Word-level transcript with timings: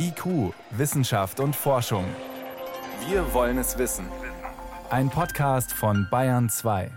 IQ, 0.00 0.54
Wissenschaft 0.70 1.40
und 1.40 1.56
Forschung. 1.56 2.04
Wir 3.08 3.34
wollen 3.34 3.58
es 3.58 3.78
wissen. 3.78 4.06
Ein 4.90 5.10
Podcast 5.10 5.72
von 5.72 6.06
Bayern 6.08 6.48
2. 6.48 6.90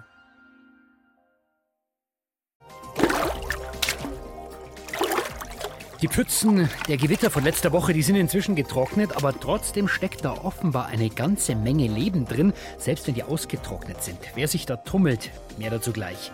Die 6.01 6.07
Pfützen 6.07 6.69
der 6.87 6.97
Gewitter 6.97 7.31
von 7.31 7.43
letzter 7.43 7.71
Woche, 7.71 7.93
die 7.93 8.01
sind 8.03 8.15
inzwischen 8.15 8.55
getrocknet, 8.55 9.15
aber 9.15 9.39
trotzdem 9.39 9.87
steckt 9.87 10.23
da 10.23 10.33
offenbar 10.33 10.87
eine 10.87 11.09
ganze 11.09 11.55
Menge 11.55 11.87
Leben 11.87 12.25
drin, 12.25 12.53
selbst 12.77 13.07
wenn 13.07 13.15
die 13.15 13.23
ausgetrocknet 13.23 14.03
sind. 14.03 14.19
Wer 14.35 14.47
sich 14.47 14.65
da 14.67 14.77
tummelt, 14.77 15.31
mehr 15.57 15.71
dazu 15.71 15.91
gleich. 15.91 16.31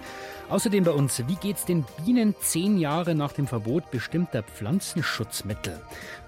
Außerdem 0.50 0.86
bei 0.86 0.92
uns, 0.92 1.22
wie 1.28 1.36
geht's 1.36 1.66
den 1.66 1.86
Bienen 2.06 2.34
zehn 2.40 2.78
Jahre 2.78 3.16
nach 3.16 3.34
dem 3.34 3.48
Verbot 3.48 3.92
bestimmter 3.92 4.44
Pflanzenschutzmittel? 4.44 5.82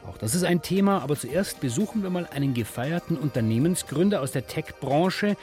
Auch 0.05 0.17
das 0.17 0.35
ist 0.35 0.43
ein 0.43 0.61
Thema, 0.61 1.01
aber 1.01 1.15
zuerst 1.15 1.61
besuchen 1.61 2.03
wir 2.03 2.09
mal 2.09 2.27
einen 2.33 2.53
gefeierten 2.53 3.17
Unternehmensgründer 3.17 4.21
aus 4.21 4.31
der 4.31 4.45
Tech-Branche. 4.45 5.37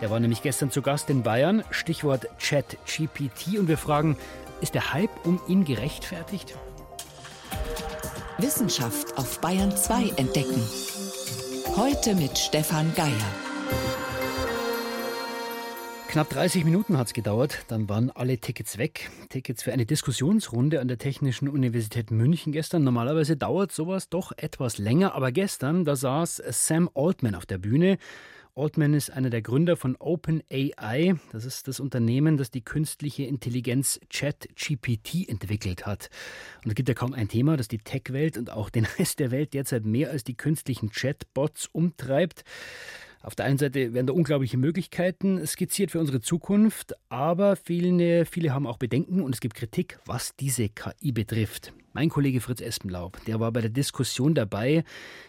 Der 0.00 0.10
war 0.10 0.18
nämlich 0.18 0.42
gestern 0.42 0.70
zu 0.70 0.80
Gast 0.80 1.10
in 1.10 1.22
Bayern. 1.22 1.62
Stichwort 1.70 2.26
Chat-GPT. 2.38 3.58
Und 3.58 3.68
wir 3.68 3.78
fragen, 3.78 4.16
ist 4.62 4.74
der 4.74 4.94
Hype 4.94 5.26
um 5.26 5.38
ihn 5.46 5.64
gerechtfertigt? 5.64 6.54
Wissenschaft 8.38 9.18
auf 9.18 9.40
Bayern 9.40 9.76
2 9.76 10.14
entdecken. 10.16 10.62
Heute 11.76 12.14
mit 12.14 12.38
Stefan 12.38 12.94
Geier. 12.94 13.51
Knapp 16.12 16.28
30 16.28 16.66
Minuten 16.66 16.98
hat 16.98 17.06
es 17.06 17.14
gedauert, 17.14 17.64
dann 17.68 17.88
waren 17.88 18.10
alle 18.10 18.36
Tickets 18.36 18.76
weg. 18.76 19.10
Tickets 19.30 19.62
für 19.62 19.72
eine 19.72 19.86
Diskussionsrunde 19.86 20.78
an 20.82 20.86
der 20.86 20.98
Technischen 20.98 21.48
Universität 21.48 22.10
München 22.10 22.52
gestern. 22.52 22.84
Normalerweise 22.84 23.38
dauert 23.38 23.72
sowas 23.72 24.10
doch 24.10 24.30
etwas 24.36 24.76
länger, 24.76 25.14
aber 25.14 25.32
gestern, 25.32 25.86
da 25.86 25.96
saß 25.96 26.42
Sam 26.50 26.90
Altman 26.92 27.34
auf 27.34 27.46
der 27.46 27.56
Bühne. 27.56 27.96
Altman 28.54 28.92
ist 28.92 29.10
einer 29.10 29.30
der 29.30 29.40
Gründer 29.40 29.78
von 29.78 29.96
OpenAI. 29.96 31.14
Das 31.32 31.46
ist 31.46 31.66
das 31.66 31.80
Unternehmen, 31.80 32.36
das 32.36 32.50
die 32.50 32.62
künstliche 32.62 33.22
Intelligenz 33.22 33.98
ChatGPT 34.10 35.26
entwickelt 35.30 35.86
hat. 35.86 36.10
Und 36.62 36.72
es 36.72 36.74
gibt 36.74 36.90
ja 36.90 36.94
kaum 36.94 37.14
ein 37.14 37.28
Thema, 37.28 37.56
das 37.56 37.68
die 37.68 37.78
Tech-Welt 37.78 38.36
und 38.36 38.50
auch 38.50 38.68
den 38.68 38.84
Rest 38.98 39.18
der 39.18 39.30
Welt 39.30 39.54
derzeit 39.54 39.86
mehr 39.86 40.10
als 40.10 40.24
die 40.24 40.36
künstlichen 40.36 40.90
Chatbots 40.90 41.70
umtreibt. 41.72 42.44
Auf 43.22 43.36
der 43.36 43.46
einen 43.46 43.58
Seite 43.58 43.94
werden 43.94 44.08
da 44.08 44.12
unglaubliche 44.12 44.56
Möglichkeiten 44.56 45.46
skizziert 45.46 45.92
für 45.92 46.00
unsere 46.00 46.20
Zukunft, 46.20 46.94
aber 47.08 47.54
viele, 47.54 48.24
viele 48.26 48.52
haben 48.52 48.66
auch 48.66 48.78
Bedenken 48.78 49.20
und 49.20 49.32
es 49.32 49.40
gibt 49.40 49.54
Kritik, 49.54 50.00
was 50.06 50.34
diese 50.34 50.68
KI 50.68 51.12
betrifft. 51.12 51.72
Mein 51.92 52.08
Kollege 52.08 52.40
Fritz 52.40 52.60
Espenlaub, 52.60 53.24
der 53.26 53.38
war 53.38 53.52
bei 53.52 53.60
der 53.60 53.70
Diskussion 53.70 54.34
dabei. 54.34 54.82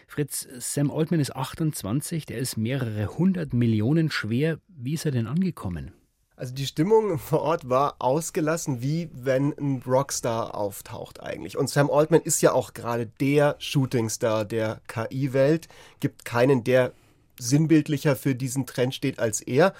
Fritz, 0.08 0.48
Sam 0.58 0.90
Altman 0.90 1.20
ist 1.20 1.36
28, 1.36 2.26
der 2.26 2.38
ist 2.38 2.56
mehrere 2.56 3.16
hundert 3.16 3.52
Millionen 3.52 4.10
schwer. 4.10 4.58
Wie 4.66 4.94
ist 4.94 5.04
er 5.04 5.12
denn 5.12 5.28
angekommen? 5.28 5.92
Also 6.36 6.52
die 6.52 6.66
Stimmung 6.66 7.18
vor 7.18 7.42
Ort 7.42 7.68
war 7.68 7.94
ausgelassen, 8.00 8.82
wie 8.82 9.08
wenn 9.12 9.56
ein 9.56 9.82
Rockstar 9.86 10.56
auftaucht 10.56 11.22
eigentlich. 11.22 11.56
Und 11.56 11.70
Sam 11.70 11.90
Altman 11.90 12.22
ist 12.22 12.40
ja 12.40 12.52
auch 12.52 12.74
gerade 12.74 13.06
der 13.06 13.54
Shootingstar 13.60 14.44
der 14.44 14.80
KI-Welt. 14.88 15.68
Gibt 16.00 16.24
keinen, 16.24 16.64
der 16.64 16.92
sinnbildlicher 17.38 18.16
für 18.16 18.34
diesen 18.34 18.66
Trend 18.66 18.94
steht 18.94 19.18
als 19.18 19.40
er. 19.40 19.74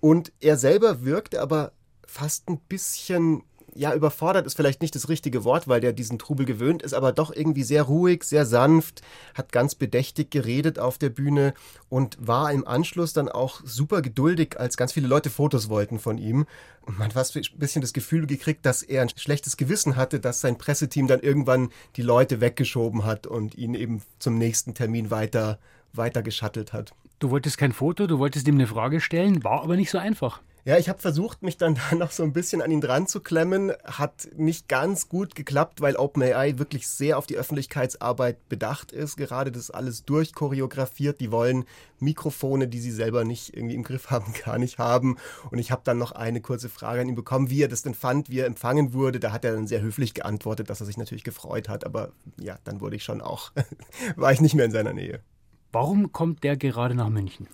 Und 0.00 0.32
er 0.40 0.56
selber 0.56 1.04
wirkt 1.04 1.36
aber 1.36 1.72
fast 2.06 2.48
ein 2.48 2.58
bisschen 2.58 3.42
ja, 3.74 3.94
überfordert 3.94 4.46
ist 4.46 4.54
vielleicht 4.56 4.82
nicht 4.82 4.94
das 4.94 5.08
richtige 5.08 5.44
Wort, 5.44 5.68
weil 5.68 5.80
der 5.80 5.92
diesen 5.92 6.18
Trubel 6.18 6.46
gewöhnt 6.46 6.82
ist, 6.82 6.94
aber 6.94 7.12
doch 7.12 7.34
irgendwie 7.34 7.62
sehr 7.62 7.82
ruhig, 7.82 8.24
sehr 8.24 8.46
sanft, 8.46 9.02
hat 9.34 9.52
ganz 9.52 9.74
bedächtig 9.74 10.30
geredet 10.30 10.78
auf 10.78 10.98
der 10.98 11.10
Bühne 11.10 11.54
und 11.88 12.16
war 12.20 12.52
im 12.52 12.66
Anschluss 12.66 13.12
dann 13.12 13.28
auch 13.28 13.60
super 13.64 14.02
geduldig, 14.02 14.58
als 14.58 14.76
ganz 14.76 14.92
viele 14.92 15.08
Leute 15.08 15.30
Fotos 15.30 15.68
wollten 15.68 15.98
von 15.98 16.18
ihm. 16.18 16.46
Man 16.86 16.98
hat 17.04 17.12
fast 17.12 17.36
ein 17.36 17.42
bisschen 17.56 17.82
das 17.82 17.92
Gefühl 17.92 18.26
gekriegt, 18.26 18.66
dass 18.66 18.82
er 18.82 19.02
ein 19.02 19.10
schlechtes 19.16 19.56
Gewissen 19.56 19.96
hatte, 19.96 20.20
dass 20.20 20.40
sein 20.40 20.58
Presseteam 20.58 21.06
dann 21.06 21.20
irgendwann 21.20 21.70
die 21.96 22.02
Leute 22.02 22.40
weggeschoben 22.40 23.04
hat 23.04 23.26
und 23.26 23.54
ihn 23.56 23.74
eben 23.74 24.02
zum 24.18 24.38
nächsten 24.38 24.74
Termin 24.74 25.10
weiter 25.10 25.58
weiter 25.92 26.22
geschattelt 26.22 26.72
hat. 26.72 26.92
Du 27.18 27.30
wolltest 27.30 27.58
kein 27.58 27.72
Foto, 27.72 28.06
du 28.06 28.18
wolltest 28.18 28.48
ihm 28.48 28.54
eine 28.54 28.66
Frage 28.66 29.00
stellen, 29.00 29.44
war 29.44 29.62
aber 29.62 29.76
nicht 29.76 29.90
so 29.90 29.98
einfach. 29.98 30.40
Ja, 30.64 30.76
ich 30.76 30.90
habe 30.90 30.98
versucht, 30.98 31.42
mich 31.42 31.56
dann 31.56 31.74
da 31.90 31.96
noch 31.96 32.10
so 32.10 32.22
ein 32.22 32.32
bisschen 32.32 32.60
an 32.62 32.70
ihn 32.70 32.80
dran 32.80 33.06
zu 33.06 33.20
klemmen. 33.20 33.72
Hat 33.84 34.28
nicht 34.36 34.68
ganz 34.68 35.08
gut 35.08 35.34
geklappt, 35.34 35.80
weil 35.80 35.96
OpenAI 35.96 36.58
wirklich 36.58 36.86
sehr 36.88 37.18
auf 37.18 37.26
die 37.26 37.36
Öffentlichkeitsarbeit 37.36 38.48
bedacht 38.48 38.92
ist. 38.92 39.16
Gerade 39.16 39.52
das 39.52 39.70
alles 39.70 40.04
durchchoreografiert. 40.04 41.20
Die 41.20 41.30
wollen 41.30 41.64
Mikrofone, 41.98 42.68
die 42.68 42.80
sie 42.80 42.90
selber 42.90 43.24
nicht 43.24 43.56
irgendwie 43.56 43.74
im 43.74 43.82
Griff 43.82 44.10
haben, 44.10 44.32
gar 44.44 44.58
nicht 44.58 44.78
haben. 44.78 45.16
Und 45.50 45.58
ich 45.58 45.70
habe 45.70 45.82
dann 45.84 45.98
noch 45.98 46.12
eine 46.12 46.40
kurze 46.40 46.68
Frage 46.68 47.00
an 47.00 47.08
ihn 47.08 47.14
bekommen, 47.14 47.50
wie 47.50 47.62
er 47.62 47.68
das 47.68 47.82
denn 47.82 47.94
fand, 47.94 48.30
wie 48.30 48.40
er 48.40 48.46
empfangen 48.46 48.92
wurde. 48.92 49.20
Da 49.20 49.32
hat 49.32 49.44
er 49.44 49.52
dann 49.52 49.66
sehr 49.66 49.80
höflich 49.80 50.14
geantwortet, 50.14 50.68
dass 50.68 50.80
er 50.80 50.86
sich 50.86 50.98
natürlich 50.98 51.24
gefreut 51.24 51.68
hat. 51.68 51.84
Aber 51.84 52.12
ja, 52.38 52.58
dann 52.64 52.80
wurde 52.80 52.96
ich 52.96 53.04
schon 53.04 53.20
auch, 53.20 53.52
war 54.16 54.32
ich 54.32 54.40
nicht 54.40 54.54
mehr 54.54 54.66
in 54.66 54.72
seiner 54.72 54.92
Nähe. 54.92 55.20
Warum 55.72 56.12
kommt 56.12 56.42
der 56.42 56.56
gerade 56.56 56.94
nach 56.94 57.08
München? 57.08 57.46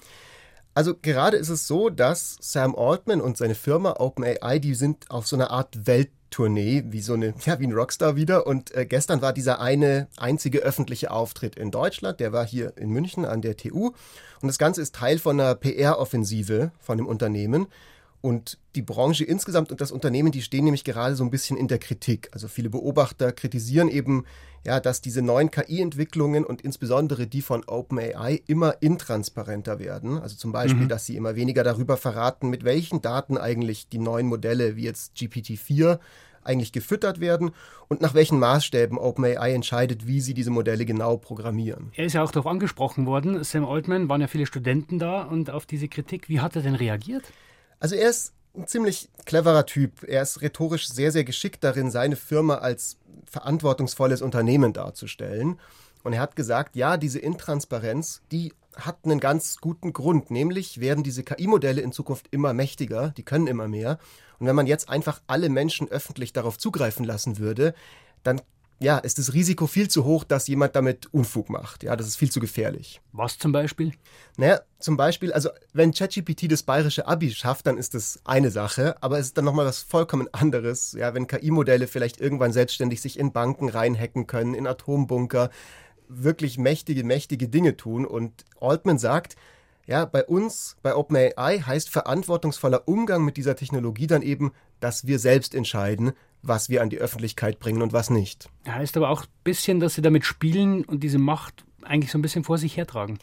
Also 0.77 0.95
gerade 0.95 1.39
ist 1.39 1.49
es 1.49 1.67
so, 1.67 1.89
dass 1.89 2.37
Sam 2.39 2.77
Altman 2.77 3.23
und 3.23 3.39
seine 3.39 3.55
Firma 3.55 3.95
OpenAI, 3.99 4.59
die 4.59 4.75
sind 4.75 5.11
auf 5.11 5.27
so 5.27 5.35
einer 5.35 5.51
Art 5.51 5.87
Welttournee, 5.87 6.85
wie 6.89 7.01
so 7.01 7.15
eine, 7.15 7.33
ja, 7.47 7.59
wie 7.59 7.67
ein 7.67 7.73
Rockstar 7.73 8.15
wieder. 8.15 8.47
Und 8.47 8.75
äh, 8.75 8.85
gestern 8.85 9.23
war 9.23 9.33
dieser 9.33 9.59
eine 9.59 10.07
einzige 10.19 10.59
öffentliche 10.59 11.13
Auftritt 11.13 11.57
in 11.57 11.71
Deutschland. 11.71 12.21
Der 12.21 12.35
war 12.35 12.47
hier 12.47 12.77
in 12.77 12.91
München 12.91 13.25
an 13.25 13.41
der 13.41 13.57
TU. 13.57 13.93
Und 14.43 14.49
das 14.49 14.59
Ganze 14.59 14.83
ist 14.83 14.95
Teil 14.95 15.19
von 15.19 15.41
einer 15.41 15.55
PR-Offensive 15.55 16.73
von 16.79 16.99
dem 16.99 17.07
Unternehmen. 17.07 17.69
Und 18.21 18.59
die 18.75 18.83
Branche 18.83 19.25
insgesamt 19.25 19.71
und 19.71 19.81
das 19.81 19.93
Unternehmen, 19.93 20.33
die 20.33 20.43
stehen 20.43 20.65
nämlich 20.65 20.85
gerade 20.85 21.15
so 21.15 21.25
ein 21.25 21.31
bisschen 21.31 21.57
in 21.57 21.69
der 21.69 21.79
Kritik. 21.79 22.29
Also 22.33 22.49
viele 22.49 22.71
Beobachter 22.71 23.33
kritisieren 23.33 23.89
eben, 23.89 24.25
ja, 24.65 24.81
dass 24.81 25.01
diese 25.01 25.23
neuen 25.23 25.51
KI-Entwicklungen 25.51 26.45
und 26.45 26.61
insbesondere 26.63 27.27
die 27.27 27.43
von 27.43 27.63
OpenAI 27.65 28.43
immer 28.47 28.83
intransparenter 28.83 29.79
werden. 29.79 30.19
Also 30.19 30.37
zum 30.37 30.53
Beispiel, 30.53 30.85
mhm. 30.85 30.89
dass 30.89 31.07
sie 31.07 31.17
immer 31.17 31.37
weniger 31.37 31.63
darüber 31.63 31.97
verraten, 31.97 32.51
mit 32.51 32.65
welchen 32.65 33.01
Daten 33.01 33.39
eigentlich 33.39 33.89
die 33.89 33.99
neuen 33.99 34.27
Modelle 34.27 34.77
wie 34.77 34.85
jetzt 34.85 35.15
GPT-4 35.17 35.99
eigentlich 36.47 36.73
gefüttert 36.73 37.21
werden 37.21 37.51
und 37.89 38.01
nach 38.01 38.15
welchen 38.15 38.39
Maßstäben 38.39 38.99
OpenAI 38.99 39.53
entscheidet, 39.53 40.07
wie 40.07 40.21
sie 40.21 40.35
diese 40.35 40.51
Modelle 40.51 40.85
genau 40.85 41.17
programmieren. 41.17 41.93
Er 41.95 42.07
ist 42.07 42.13
ja 42.15 42.23
auch 42.23 42.31
darauf 42.31 42.51
angesprochen 42.51 43.07
worden, 43.07 43.43
Sam 43.45 43.65
Altman, 43.65 44.09
waren 44.09 44.21
ja 44.21 44.27
viele 44.29 44.47
Studenten 44.47 44.99
da 44.99 45.23
und 45.23 45.51
auf 45.51 45.67
diese 45.67 45.89
Kritik, 45.89 46.29
wie 46.29 46.41
hat 46.41 46.57
er 46.57 46.63
denn 46.63 46.75
reagiert? 46.75 47.25
Also 47.81 47.95
er 47.95 48.11
ist 48.11 48.33
ein 48.57 48.67
ziemlich 48.67 49.11
cleverer 49.25 49.67
Typ. 49.67 50.03
Er 50.05 50.23
ist 50.23 50.41
rhetorisch 50.43 50.89
sehr, 50.89 51.13
sehr 51.13 51.25
geschickt 51.25 51.63
darin, 51.63 51.91
seine 51.91 52.17
Firma 52.17 52.57
als 52.57 52.99
verantwortungsvolles 53.31 54.23
Unternehmen 54.23 54.73
darzustellen. 54.73 55.61
Und 56.03 56.13
er 56.13 56.21
hat 56.21 56.37
gesagt, 56.37 56.77
ja, 56.77 56.97
diese 56.97 57.19
Intransparenz, 57.19 58.23
die 58.31 58.53
hat 58.77 58.99
einen 59.05 59.21
ganz 59.21 59.59
guten 59.59 59.93
Grund, 59.93 60.31
nämlich 60.31 60.81
werden 60.81 61.03
diese 61.03 61.25
KI-Modelle 61.25 61.81
in 61.81 61.93
Zukunft 61.93 62.29
immer 62.31 62.53
mächtiger, 62.53 63.11
die 63.17 63.25
können 63.25 63.47
immer 63.47 63.69
mehr. 63.69 63.99
Und 64.39 64.47
wenn 64.47 64.57
man 64.57 64.67
jetzt 64.67 64.89
einfach 64.89 65.23
alle 65.27 65.49
Menschen 65.49 65.89
öffentlich 65.89 66.33
darauf 66.33 66.59
zugreifen 66.59 67.05
lassen 67.05 67.39
würde, 67.39 67.75
dann 68.23 68.43
ja, 68.79 68.99
ist 68.99 69.19
das 69.19 69.33
Risiko 69.33 69.67
viel 69.67 69.89
zu 69.89 70.05
hoch, 70.05 70.25
dass 70.25 70.49
jemand 70.49 70.77
damit 70.77 71.13
Unfug 71.13 71.49
macht. 71.49 71.83
Ja, 71.83 71.97
das 71.97 72.07
ist 72.07 72.17
viel 72.17 72.31
zu 72.31 72.41
gefährlich. 72.41 73.01
Was 73.13 73.39
zum 73.39 73.51
Beispiel? 73.53 73.93
Naja, 74.37 74.61
zum 74.79 74.99
Beispiel, 74.99 75.33
also 75.33 75.49
wenn 75.73 75.93
ChatGPT 75.93 76.53
das 76.53 76.63
bayerische 76.63 77.07
Abi 77.07 77.31
schafft, 77.31 77.67
dann 77.67 77.79
ist 77.79 77.95
das 77.95 78.21
eine 78.25 78.51
Sache, 78.51 78.97
aber 79.01 79.19
es 79.19 79.27
ist 79.27 79.39
dann 79.39 79.47
nochmal 79.47 79.65
was 79.65 79.81
vollkommen 79.81 80.29
anderes. 80.33 80.93
Ja, 80.93 81.15
wenn 81.15 81.27
KI-Modelle 81.27 81.87
vielleicht 81.87 82.21
irgendwann 82.21 82.53
selbstständig 82.53 83.01
sich 83.01 83.19
in 83.19 83.33
Banken 83.33 83.71
reinhacken 83.71 84.27
können, 84.27 84.53
in 84.53 84.67
Atombunker, 84.67 85.51
wirklich 86.09 86.59
mächtige, 86.59 87.03
mächtige 87.03 87.49
Dinge 87.49 87.79
tun. 87.79 88.05
Und 88.05 88.45
Altman 88.61 88.99
sagt, 88.99 89.37
ja, 89.87 90.05
bei 90.05 90.25
uns, 90.25 90.77
bei 90.83 90.95
OpenAI 90.95 91.61
heißt 91.61 91.89
verantwortungsvoller 91.89 92.87
Umgang 92.87 93.25
mit 93.25 93.37
dieser 93.37 93.57
Technologie 93.57 94.07
dann 94.07 94.23
eben, 94.23 94.53
dass 94.81 95.07
wir 95.07 95.19
selbst 95.19 95.55
entscheiden, 95.55 96.13
was 96.49 96.69
wir 96.69 96.83
an 96.83 96.91
die 96.91 96.99
Öffentlichkeit 96.99 97.59
bringen 97.59 97.83
und 97.83 97.93
was 97.93 98.11
nicht. 98.11 98.49
Heißt 98.67 98.97
aber 98.97 99.11
auch 99.11 99.23
ein 99.23 99.29
bisschen, 99.45 99.81
dass 99.81 99.95
sie 99.95 100.03
damit 100.03 100.25
spielen 100.25 100.85
und 100.85 101.03
diese 101.03 101.19
Macht 101.19 101.65
eigentlich 101.83 102.11
so 102.11 102.19
ein 102.19 102.23
bisschen 102.23 102.45
vor 102.45 102.59
sich 102.59 102.77
hertragen. 102.77 103.19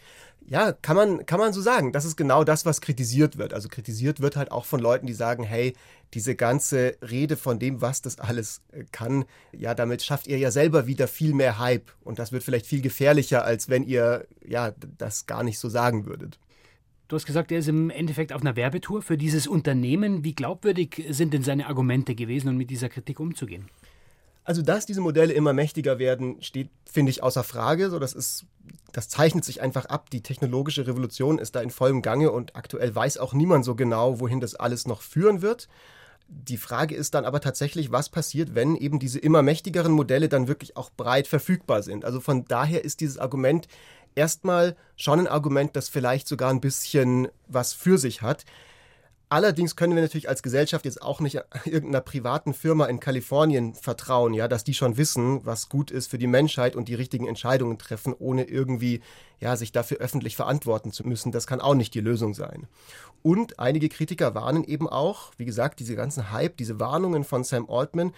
Ja, 0.46 0.74
kann 0.74 0.96
man, 0.96 1.26
kann 1.26 1.40
man 1.40 1.54
so 1.54 1.62
sagen. 1.62 1.94
Das 1.94 2.04
ist 2.06 2.18
genau 2.18 2.44
das, 2.44 2.66
was 2.66 2.82
kritisiert 2.82 3.38
wird. 3.38 3.54
Also 3.54 3.70
kritisiert 3.70 4.20
wird 4.20 4.36
halt 4.36 4.52
auch 4.52 4.66
von 4.66 4.80
Leuten, 4.80 5.08
die 5.08 5.14
sagen, 5.14 5.44
hey, 5.44 5.74
diese 6.14 6.36
ganze 6.36 6.98
Rede 7.02 7.38
von 7.38 7.60
dem, 7.60 7.82
was 7.82 8.02
das 8.02 8.20
alles 8.20 8.62
äh, 8.72 8.84
kann, 8.92 9.26
ja, 9.52 9.74
damit 9.74 10.04
schafft 10.04 10.28
ihr 10.28 10.38
ja 10.38 10.52
selber 10.52 10.86
wieder 10.86 11.08
viel 11.08 11.34
mehr 11.34 11.60
Hype. 11.60 11.92
Und 12.02 12.20
das 12.20 12.32
wird 12.32 12.44
vielleicht 12.44 12.66
viel 12.66 12.82
gefährlicher, 12.82 13.46
als 13.46 13.70
wenn 13.70 13.84
ihr 13.84 14.28
ja 14.46 14.74
das 14.98 15.26
gar 15.26 15.44
nicht 15.44 15.60
so 15.60 15.70
sagen 15.70 16.06
würdet. 16.06 16.40
Du 17.14 17.18
hast 17.18 17.28
gesagt, 17.28 17.52
er 17.52 17.60
ist 17.60 17.68
im 17.68 17.92
Endeffekt 17.92 18.34
auf 18.34 18.42
einer 18.42 18.56
Werbetour 18.56 19.04
für 19.04 19.20
dieses 19.20 19.46
Unternehmen. 19.46 20.24
Wie 20.24 20.34
glaubwürdig 20.34 21.06
sind 21.10 21.32
denn 21.32 21.44
seine 21.44 21.68
Argumente 21.68 22.16
gewesen, 22.16 22.50
um 22.50 22.58
mit 22.58 22.72
dieser 22.72 22.90
Kritik 22.90 23.20
umzugehen? 23.20 23.70
Also, 24.46 24.64
dass 24.64 24.88
diese 24.88 25.00
Modelle 25.00 25.32
immer 25.32 25.54
mächtiger 25.54 26.00
werden, 26.00 26.42
steht, 26.42 26.72
finde 26.92 27.12
ich, 27.12 27.22
außer 27.22 27.44
Frage. 27.44 27.92
So, 27.92 28.00
das 28.00 28.14
ist, 28.14 28.48
das 28.94 29.10
zeichnet 29.10 29.46
sich 29.46 29.62
einfach 29.62 29.86
ab. 29.86 30.10
Die 30.10 30.24
technologische 30.24 30.88
Revolution 30.88 31.38
ist 31.38 31.54
da 31.54 31.62
in 31.62 31.70
vollem 31.70 32.02
Gange 32.02 32.32
und 32.32 32.56
aktuell 32.56 32.96
weiß 32.96 33.20
auch 33.20 33.36
niemand 33.36 33.64
so 33.64 33.76
genau, 33.76 34.20
wohin 34.20 34.40
das 34.40 34.56
alles 34.56 34.88
noch 34.88 35.04
führen 35.04 35.44
wird. 35.44 35.68
Die 36.28 36.58
Frage 36.58 36.96
ist 36.96 37.14
dann 37.14 37.26
aber 37.26 37.42
tatsächlich, 37.42 37.92
was 37.92 38.10
passiert, 38.10 38.56
wenn 38.56 38.76
eben 38.76 38.98
diese 38.98 39.20
immer 39.20 39.44
mächtigeren 39.44 39.92
Modelle 39.92 40.30
dann 40.30 40.48
wirklich 40.48 40.76
auch 40.78 40.90
breit 40.90 41.28
verfügbar 41.28 41.84
sind. 41.84 42.06
Also 42.06 42.20
von 42.20 42.46
daher 42.46 42.84
ist 42.84 43.02
dieses 43.02 43.20
Argument 43.20 43.68
erstmal 44.16 44.76
schon 44.96 45.20
ein 45.20 45.28
Argument, 45.28 45.76
das 45.76 45.90
vielleicht 45.90 46.28
sogar 46.28 46.50
ein 46.50 46.62
bisschen 46.62 47.28
was 47.48 47.74
für 47.74 47.98
sich 47.98 48.22
hat. 48.22 48.46
Allerdings 49.34 49.76
können 49.76 49.96
wir 49.96 50.04
natürlich 50.04 50.30
als 50.30 50.44
Gesellschaft 50.44 50.86
jetzt 50.86 51.02
auch 51.02 51.20
nicht 51.20 51.42
irgendeiner 51.66 52.02
privaten 52.02 52.54
Firma 52.54 52.86
in 52.86 53.00
Kalifornien 53.00 53.74
vertrauen, 53.74 54.36
ja, 54.36 54.48
dass 54.48 54.64
die 54.64 54.76
schon 54.76 54.96
wissen, 54.96 55.44
was 55.44 55.70
gut 55.70 55.90
ist 55.90 56.08
für 56.12 56.20
die 56.20 56.28
Menschheit 56.28 56.76
und 56.76 56.88
die 56.88 56.94
richtigen 56.94 57.28
Entscheidungen 57.28 57.80
treffen, 57.80 58.14
ohne 58.18 58.44
irgendwie 58.44 59.02
ja, 59.40 59.56
sich 59.56 59.72
dafür 59.72 59.98
öffentlich 59.98 60.36
verantworten 60.36 60.92
zu 60.92 61.08
müssen. 61.08 61.32
Das 61.32 61.48
kann 61.48 61.62
auch 61.62 61.74
nicht 61.74 61.96
die 61.96 62.00
Lösung 62.00 62.36
sein. 62.36 62.68
Und 63.24 63.58
einige 63.58 63.90
Kritiker 63.90 64.36
warnen 64.36 64.66
eben 64.66 64.88
auch, 64.88 65.32
wie 65.38 65.46
gesagt, 65.46 65.80
diese 65.80 65.96
ganzen 65.96 66.32
Hype, 66.32 66.58
diese 66.58 66.80
Warnungen 66.80 67.24
von 67.24 67.44
Sam 67.44 67.68
Altman, 67.72 68.14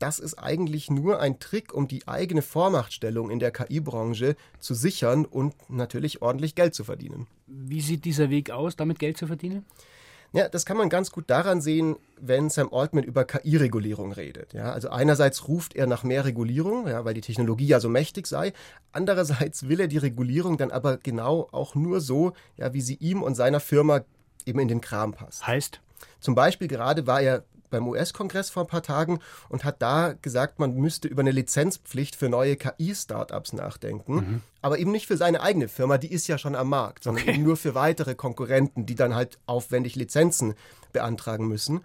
das 0.00 0.18
ist 0.18 0.34
eigentlich 0.34 0.90
nur 0.90 1.20
ein 1.20 1.38
Trick, 1.38 1.72
um 1.72 1.86
die 1.86 2.08
eigene 2.08 2.42
Vormachtstellung 2.42 3.30
in 3.30 3.38
der 3.38 3.52
KI-Branche 3.52 4.34
zu 4.58 4.74
sichern 4.74 5.24
und 5.24 5.54
natürlich 5.70 6.22
ordentlich 6.22 6.54
Geld 6.54 6.74
zu 6.74 6.84
verdienen. 6.84 7.26
Wie 7.46 7.80
sieht 7.80 8.04
dieser 8.04 8.30
Weg 8.30 8.50
aus, 8.50 8.76
damit 8.76 8.98
Geld 8.98 9.18
zu 9.18 9.26
verdienen? 9.26 9.64
Ja, 10.32 10.48
das 10.48 10.64
kann 10.64 10.76
man 10.76 10.88
ganz 10.88 11.10
gut 11.10 11.28
daran 11.28 11.60
sehen, 11.60 11.96
wenn 12.16 12.50
Sam 12.50 12.72
Altman 12.72 13.02
über 13.02 13.24
KI-Regulierung 13.24 14.12
redet. 14.12 14.52
Ja, 14.52 14.72
also 14.72 14.88
einerseits 14.88 15.48
ruft 15.48 15.74
er 15.74 15.88
nach 15.88 16.04
mehr 16.04 16.24
Regulierung, 16.24 16.86
ja, 16.86 17.04
weil 17.04 17.14
die 17.14 17.20
Technologie 17.20 17.66
ja 17.66 17.80
so 17.80 17.88
mächtig 17.88 18.28
sei. 18.28 18.52
Andererseits 18.92 19.68
will 19.68 19.80
er 19.80 19.88
die 19.88 19.98
Regulierung 19.98 20.56
dann 20.56 20.70
aber 20.70 20.98
genau 20.98 21.48
auch 21.50 21.74
nur 21.74 22.00
so, 22.00 22.32
ja, 22.56 22.72
wie 22.72 22.80
sie 22.80 22.94
ihm 22.94 23.22
und 23.22 23.34
seiner 23.34 23.58
Firma 23.58 24.02
eben 24.46 24.60
in 24.60 24.68
den 24.68 24.80
Kram 24.80 25.12
passt. 25.12 25.46
Heißt? 25.46 25.80
Zum 26.20 26.36
Beispiel 26.36 26.68
gerade 26.68 27.06
war 27.08 27.20
er 27.20 27.44
beim 27.70 27.88
US-Kongress 27.88 28.50
vor 28.50 28.64
ein 28.64 28.68
paar 28.68 28.82
Tagen 28.82 29.20
und 29.48 29.64
hat 29.64 29.80
da 29.80 30.14
gesagt, 30.20 30.58
man 30.58 30.74
müsste 30.74 31.08
über 31.08 31.20
eine 31.20 31.30
Lizenzpflicht 31.30 32.16
für 32.16 32.28
neue 32.28 32.56
KI-Startups 32.56 33.52
nachdenken. 33.52 34.14
Mhm. 34.14 34.42
Aber 34.62 34.78
eben 34.78 34.90
nicht 34.90 35.06
für 35.06 35.16
seine 35.16 35.40
eigene 35.40 35.68
Firma, 35.68 35.98
die 35.98 36.12
ist 36.12 36.28
ja 36.28 36.38
schon 36.38 36.54
am 36.54 36.68
Markt, 36.68 37.04
sondern 37.04 37.28
okay. 37.28 37.38
nur 37.38 37.56
für 37.56 37.74
weitere 37.74 38.14
Konkurrenten, 38.14 38.86
die 38.86 38.94
dann 38.94 39.14
halt 39.14 39.38
aufwendig 39.46 39.96
Lizenzen 39.96 40.54
beantragen 40.92 41.48
müssen. 41.48 41.80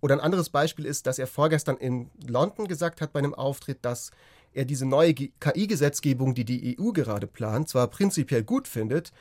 Oder 0.00 0.14
ein 0.16 0.20
anderes 0.20 0.50
Beispiel 0.50 0.86
ist, 0.86 1.06
dass 1.06 1.18
er 1.18 1.26
vorgestern 1.26 1.76
in 1.76 2.10
London 2.26 2.68
gesagt 2.68 3.00
hat 3.00 3.12
bei 3.12 3.18
einem 3.18 3.34
Auftritt, 3.34 3.78
dass 3.82 4.10
er 4.52 4.64
diese 4.64 4.86
neue 4.86 5.14
KI-Gesetzgebung, 5.14 6.34
die 6.34 6.44
die 6.44 6.78
EU 6.78 6.92
gerade 6.92 7.26
plant, 7.26 7.68
zwar 7.68 7.88
prinzipiell 7.88 8.44
gut 8.44 8.68
findet, 8.68 9.12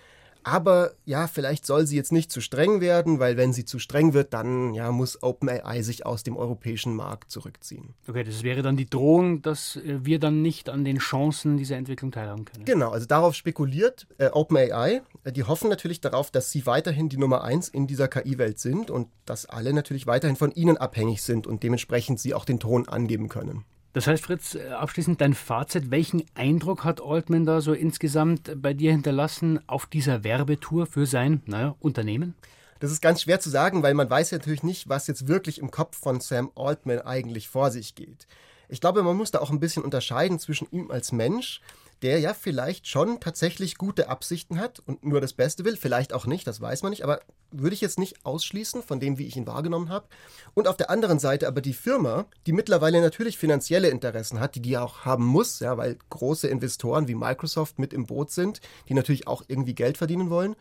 aber 0.43 0.91
ja, 1.05 1.27
vielleicht 1.27 1.65
soll 1.65 1.87
sie 1.87 1.95
jetzt 1.95 2.11
nicht 2.11 2.31
zu 2.31 2.41
streng 2.41 2.81
werden, 2.81 3.19
weil 3.19 3.37
wenn 3.37 3.53
sie 3.53 3.65
zu 3.65 3.79
streng 3.79 4.13
wird, 4.13 4.33
dann 4.33 4.73
ja, 4.73 4.91
muss 4.91 5.21
OpenAI 5.23 5.81
sich 5.81 6.05
aus 6.05 6.23
dem 6.23 6.37
europäischen 6.37 6.95
Markt 6.95 7.31
zurückziehen. 7.31 7.93
Okay, 8.07 8.23
das 8.23 8.43
wäre 8.43 8.61
dann 8.61 8.77
die 8.77 8.89
Drohung, 8.89 9.41
dass 9.41 9.77
äh, 9.77 9.99
wir 10.03 10.19
dann 10.19 10.41
nicht 10.41 10.69
an 10.69 10.83
den 10.83 10.97
Chancen 10.97 11.57
dieser 11.57 11.77
Entwicklung 11.77 12.11
teilhaben 12.11 12.45
können. 12.45 12.65
Genau, 12.65 12.91
also 12.91 13.05
darauf 13.05 13.35
spekuliert 13.35 14.07
äh, 14.17 14.27
OpenAI. 14.27 15.01
Äh, 15.23 15.31
die 15.31 15.43
hoffen 15.43 15.69
natürlich 15.69 16.01
darauf, 16.01 16.31
dass 16.31 16.51
sie 16.51 16.65
weiterhin 16.65 17.09
die 17.09 17.17
Nummer 17.17 17.43
eins 17.43 17.69
in 17.69 17.87
dieser 17.87 18.07
KI-Welt 18.07 18.59
sind 18.59 18.91
und 18.91 19.07
dass 19.25 19.45
alle 19.45 19.73
natürlich 19.73 20.07
weiterhin 20.07 20.35
von 20.35 20.51
ihnen 20.51 20.77
abhängig 20.77 21.21
sind 21.21 21.47
und 21.47 21.63
dementsprechend 21.63 22.19
sie 22.19 22.33
auch 22.33 22.45
den 22.45 22.59
Ton 22.59 22.87
angeben 22.87 23.29
können. 23.29 23.65
Das 23.93 24.07
heißt, 24.07 24.23
Fritz, 24.23 24.55
äh, 24.55 24.69
abschließend 24.69 25.21
dein 25.21 25.35
Fazit. 25.35 25.91
Welchen 25.91 26.23
Eindruck 26.33 26.83
hat 26.83 27.01
Altman 27.01 27.45
da 27.45 27.61
so 27.61 27.73
insgesamt 27.73 28.51
bei 28.61 28.73
dir 28.73 28.91
hinterlassen 28.91 29.59
auf 29.67 29.85
dieser 29.85 30.23
Werbetour 30.23 30.87
für 30.87 31.05
sein 31.05 31.43
naja, 31.45 31.75
Unternehmen? 31.79 32.33
Das 32.79 32.91
ist 32.91 33.01
ganz 33.01 33.21
schwer 33.21 33.39
zu 33.39 33.49
sagen, 33.49 33.83
weil 33.83 33.93
man 33.93 34.09
weiß 34.09 34.31
ja 34.31 34.39
natürlich 34.39 34.63
nicht, 34.63 34.89
was 34.89 35.07
jetzt 35.07 35.27
wirklich 35.27 35.59
im 35.59 35.71
Kopf 35.71 35.97
von 35.97 36.19
Sam 36.19 36.51
Altman 36.55 36.99
eigentlich 36.99 37.47
vor 37.47 37.71
sich 37.71 37.95
geht. 37.95 38.27
Ich 38.67 38.81
glaube, 38.81 39.03
man 39.03 39.15
muss 39.15 39.31
da 39.31 39.39
auch 39.39 39.51
ein 39.51 39.59
bisschen 39.59 39.83
unterscheiden 39.83 40.39
zwischen 40.39 40.67
ihm 40.71 40.89
als 40.89 41.11
Mensch 41.11 41.61
der 42.03 42.19
ja 42.19 42.33
vielleicht 42.33 42.87
schon 42.87 43.19
tatsächlich 43.19 43.77
gute 43.77 44.09
Absichten 44.09 44.59
hat 44.59 44.81
und 44.85 45.05
nur 45.05 45.21
das 45.21 45.33
Beste 45.33 45.63
will, 45.63 45.77
vielleicht 45.77 46.13
auch 46.13 46.25
nicht, 46.25 46.45
das 46.45 46.59
weiß 46.59 46.83
man 46.83 46.89
nicht, 46.89 47.03
aber 47.03 47.21
würde 47.51 47.73
ich 47.73 47.81
jetzt 47.81 47.97
nicht 47.97 48.25
ausschließen 48.25 48.83
von 48.83 48.99
dem, 48.99 49.17
wie 49.17 49.25
ich 49.25 49.37
ihn 49.37 49.47
wahrgenommen 49.47 49.89
habe. 49.89 50.07
Und 50.53 50.67
auf 50.67 50.75
der 50.75 50.89
anderen 50.89 51.19
Seite 51.19 51.47
aber 51.47 51.61
die 51.61 51.73
Firma, 51.73 52.25
die 52.45 52.51
mittlerweile 52.51 53.01
natürlich 53.01 53.37
finanzielle 53.37 53.89
Interessen 53.89 54.39
hat, 54.39 54.55
die 54.55 54.61
die 54.61 54.77
auch 54.77 55.05
haben 55.05 55.25
muss, 55.25 55.59
ja, 55.59 55.77
weil 55.77 55.97
große 56.09 56.47
Investoren 56.47 57.07
wie 57.07 57.15
Microsoft 57.15 57.79
mit 57.79 57.93
im 57.93 58.05
Boot 58.05 58.31
sind, 58.31 58.59
die 58.89 58.93
natürlich 58.93 59.27
auch 59.27 59.43
irgendwie 59.47 59.75
Geld 59.75 59.97
verdienen 59.97 60.29
wollen. 60.29 60.55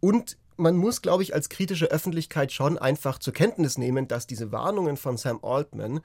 Und 0.00 0.36
man 0.56 0.76
muss, 0.76 1.00
glaube 1.00 1.22
ich, 1.22 1.34
als 1.34 1.48
kritische 1.48 1.86
Öffentlichkeit 1.86 2.52
schon 2.52 2.76
einfach 2.76 3.18
zur 3.18 3.32
Kenntnis 3.32 3.78
nehmen, 3.78 4.08
dass 4.08 4.26
diese 4.26 4.52
Warnungen 4.52 4.96
von 4.96 5.16
Sam 5.16 5.40
Altman 5.42 6.00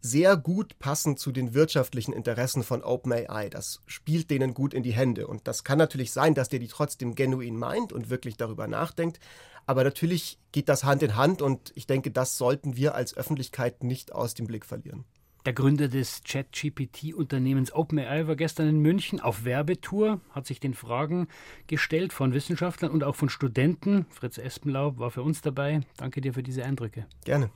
sehr 0.00 0.36
gut 0.36 0.78
passen 0.78 1.16
zu 1.16 1.32
den 1.32 1.54
wirtschaftlichen 1.54 2.12
Interessen 2.12 2.62
von 2.62 2.82
OpenAI. 2.82 3.48
Das 3.50 3.80
spielt 3.86 4.30
denen 4.30 4.54
gut 4.54 4.74
in 4.74 4.82
die 4.82 4.92
Hände. 4.92 5.26
Und 5.26 5.46
das 5.46 5.64
kann 5.64 5.78
natürlich 5.78 6.12
sein, 6.12 6.34
dass 6.34 6.48
der 6.48 6.58
die 6.58 6.68
trotzdem 6.68 7.14
genuin 7.14 7.56
meint 7.56 7.92
und 7.92 8.10
wirklich 8.10 8.36
darüber 8.36 8.66
nachdenkt. 8.66 9.20
Aber 9.66 9.84
natürlich 9.84 10.38
geht 10.52 10.68
das 10.68 10.84
Hand 10.84 11.02
in 11.02 11.16
Hand 11.16 11.42
und 11.42 11.72
ich 11.74 11.86
denke, 11.86 12.10
das 12.10 12.36
sollten 12.38 12.76
wir 12.76 12.94
als 12.94 13.16
Öffentlichkeit 13.16 13.84
nicht 13.84 14.12
aus 14.12 14.34
dem 14.34 14.46
Blick 14.46 14.64
verlieren. 14.64 15.04
Der 15.46 15.54
Gründer 15.54 15.88
des 15.88 16.22
Chat-GPT-Unternehmens 16.22 17.72
OpenAI 17.72 18.26
war 18.26 18.36
gestern 18.36 18.68
in 18.68 18.80
München 18.80 19.20
auf 19.20 19.44
Werbetour, 19.44 20.20
hat 20.30 20.46
sich 20.46 20.60
den 20.60 20.74
Fragen 20.74 21.28
gestellt 21.66 22.12
von 22.12 22.34
Wissenschaftlern 22.34 22.90
und 22.90 23.04
auch 23.04 23.16
von 23.16 23.30
Studenten. 23.30 24.04
Fritz 24.10 24.36
Espenlaub 24.36 24.98
war 24.98 25.10
für 25.10 25.22
uns 25.22 25.40
dabei. 25.40 25.80
Danke 25.96 26.20
dir 26.20 26.34
für 26.34 26.42
diese 26.42 26.64
Eindrücke. 26.64 27.06
Gerne. 27.24 27.50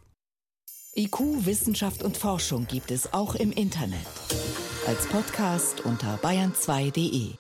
IQ, 0.97 1.45
Wissenschaft 1.45 2.05
und 2.05 2.17
Forschung 2.17 2.69
gibt 2.69 2.93
es 2.93 3.13
auch 3.13 3.35
im 3.35 3.51
Internet. 3.51 3.99
Als 4.87 5.07
Podcast 5.09 5.81
unter 5.85 6.21
bayern2.de. 6.23 7.31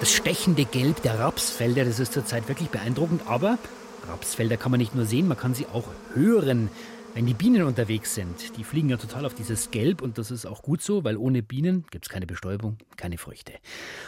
Das 0.00 0.12
stechende 0.12 0.66
Gelb 0.66 1.00
der 1.00 1.18
Rapsfelder, 1.18 1.86
das 1.86 2.00
ist 2.00 2.12
zurzeit 2.12 2.48
wirklich 2.48 2.68
beeindruckend, 2.68 3.22
aber 3.26 3.58
Rapsfelder 4.06 4.58
kann 4.58 4.70
man 4.72 4.78
nicht 4.78 4.94
nur 4.94 5.06
sehen, 5.06 5.26
man 5.26 5.38
kann 5.38 5.54
sie 5.54 5.64
auch 5.72 5.88
hören. 6.12 6.68
Wenn 7.16 7.24
die 7.24 7.32
Bienen 7.32 7.62
unterwegs 7.62 8.14
sind, 8.14 8.58
die 8.58 8.62
fliegen 8.62 8.90
ja 8.90 8.98
total 8.98 9.24
auf 9.24 9.32
dieses 9.32 9.70
Gelb 9.70 10.02
und 10.02 10.18
das 10.18 10.30
ist 10.30 10.44
auch 10.44 10.60
gut 10.60 10.82
so, 10.82 11.02
weil 11.02 11.16
ohne 11.16 11.42
Bienen 11.42 11.86
gibt 11.90 12.04
es 12.04 12.10
keine 12.10 12.26
Bestäubung, 12.26 12.76
keine 12.98 13.16
Früchte. 13.16 13.54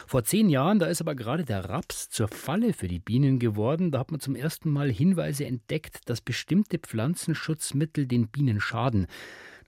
Vor 0.06 0.24
zehn 0.24 0.50
Jahren, 0.50 0.78
da 0.78 0.84
ist 0.84 1.00
aber 1.00 1.14
gerade 1.14 1.46
der 1.46 1.70
Raps 1.70 2.10
zur 2.10 2.28
Falle 2.28 2.74
für 2.74 2.86
die 2.86 2.98
Bienen 2.98 3.38
geworden. 3.38 3.92
Da 3.92 4.00
hat 4.00 4.10
man 4.10 4.20
zum 4.20 4.36
ersten 4.36 4.70
Mal 4.70 4.92
Hinweise 4.92 5.46
entdeckt, 5.46 6.00
dass 6.04 6.20
bestimmte 6.20 6.78
Pflanzenschutzmittel 6.78 8.06
den 8.06 8.28
Bienen 8.28 8.60
schaden. 8.60 9.06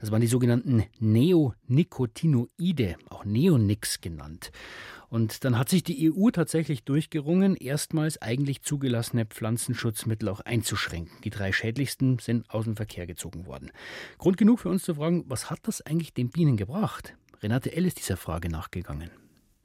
Das 0.01 0.11
waren 0.11 0.23
die 0.23 0.27
sogenannten 0.27 0.85
Neonicotinoide, 0.99 2.97
auch 3.11 3.25
Neonix 3.27 4.01
genannt. 4.01 4.51
Und 5.11 5.45
dann 5.45 5.59
hat 5.59 5.69
sich 5.69 5.83
die 5.83 6.11
EU 6.11 6.31
tatsächlich 6.31 6.85
durchgerungen, 6.85 7.55
erstmals 7.55 8.23
eigentlich 8.23 8.63
zugelassene 8.63 9.27
Pflanzenschutzmittel 9.27 10.29
auch 10.29 10.41
einzuschränken. 10.41 11.13
Die 11.25 11.31
drei 11.31 11.53
schädlichsten 11.53 12.19
sind 12.19 12.49
aus 12.49 12.65
dem 12.65 12.77
Verkehr 12.77 13.07
gezogen 13.07 13.45
worden. 13.47 13.71
Grund 14.19 14.39
genug 14.39 14.61
für 14.61 14.71
uns 14.71 14.85
zu 14.85 14.95
fragen, 14.95 15.25
was 15.29 15.51
hat 15.51 15.59
das 15.65 15.83
eigentlich 15.83 16.15
den 16.15 16.31
Bienen 16.31 16.57
gebracht? 16.57 17.15
Renate 17.43 17.75
L. 17.75 17.85
ist 17.87 17.99
dieser 17.99 18.17
Frage 18.17 18.49
nachgegangen. 18.49 19.11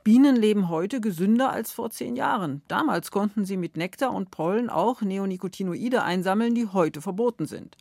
Bienen 0.03 0.35
leben 0.35 0.69
heute 0.69 1.01
gesünder 1.01 1.51
als 1.51 1.71
vor 1.71 1.89
zehn 1.89 2.15
Jahren. 2.15 2.61
Damals 2.67 3.09
konnten 3.09 3.45
sie 3.45 3.57
mit 3.57 3.75
Nektar 3.75 4.13
und 4.13 4.31
Pollen 4.31 4.69
auch 4.69 5.01
Neonicotinoide 5.01 6.03
einsammeln, 6.03 6.53
die 6.53 6.67
heute 6.67 7.01
verboten 7.01 7.47
sind. 7.47 7.75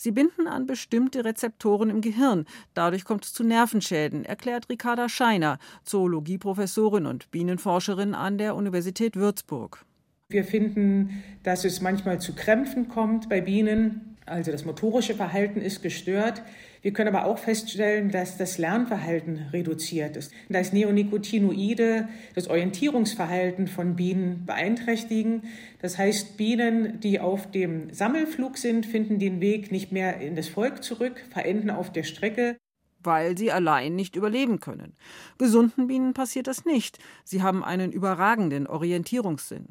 Sie 0.00 0.12
binden 0.12 0.46
an 0.46 0.66
bestimmte 0.66 1.24
Rezeptoren 1.24 1.90
im 1.90 2.00
Gehirn. 2.00 2.46
Dadurch 2.72 3.04
kommt 3.04 3.24
es 3.24 3.32
zu 3.32 3.42
Nervenschäden, 3.42 4.24
erklärt 4.24 4.68
Ricarda 4.68 5.08
Scheiner, 5.08 5.58
Zoologieprofessorin 5.82 7.04
und 7.04 7.28
Bienenforscherin 7.32 8.14
an 8.14 8.38
der 8.38 8.54
Universität 8.54 9.16
Würzburg. 9.16 9.84
Wir 10.28 10.44
finden, 10.44 11.24
dass 11.42 11.64
es 11.64 11.80
manchmal 11.80 12.20
zu 12.20 12.36
Krämpfen 12.36 12.86
kommt 12.86 13.28
bei 13.28 13.40
Bienen. 13.40 14.16
Also 14.24 14.52
das 14.52 14.64
motorische 14.64 15.14
Verhalten 15.16 15.60
ist 15.60 15.82
gestört. 15.82 16.42
Wir 16.82 16.92
können 16.92 17.14
aber 17.14 17.26
auch 17.26 17.38
feststellen, 17.38 18.10
dass 18.10 18.36
das 18.36 18.58
Lernverhalten 18.58 19.48
reduziert 19.52 20.16
ist, 20.16 20.32
dass 20.48 20.72
Neonicotinoide 20.72 22.08
das 22.34 22.48
Orientierungsverhalten 22.48 23.66
von 23.66 23.96
Bienen 23.96 24.44
beeinträchtigen. 24.46 25.42
Das 25.80 25.98
heißt, 25.98 26.36
Bienen, 26.36 27.00
die 27.00 27.20
auf 27.20 27.50
dem 27.50 27.92
Sammelflug 27.92 28.58
sind, 28.58 28.86
finden 28.86 29.18
den 29.18 29.40
Weg 29.40 29.72
nicht 29.72 29.92
mehr 29.92 30.20
in 30.20 30.36
das 30.36 30.48
Volk 30.48 30.82
zurück, 30.82 31.24
verenden 31.30 31.70
auf 31.70 31.92
der 31.92 32.04
Strecke 32.04 32.56
weil 33.00 33.38
sie 33.38 33.52
allein 33.52 33.94
nicht 33.94 34.16
überleben 34.16 34.60
können. 34.60 34.94
Gesunden 35.38 35.86
Bienen 35.86 36.14
passiert 36.14 36.46
das 36.46 36.64
nicht. 36.64 36.98
Sie 37.24 37.42
haben 37.42 37.64
einen 37.64 37.92
überragenden 37.92 38.66
Orientierungssinn. 38.66 39.68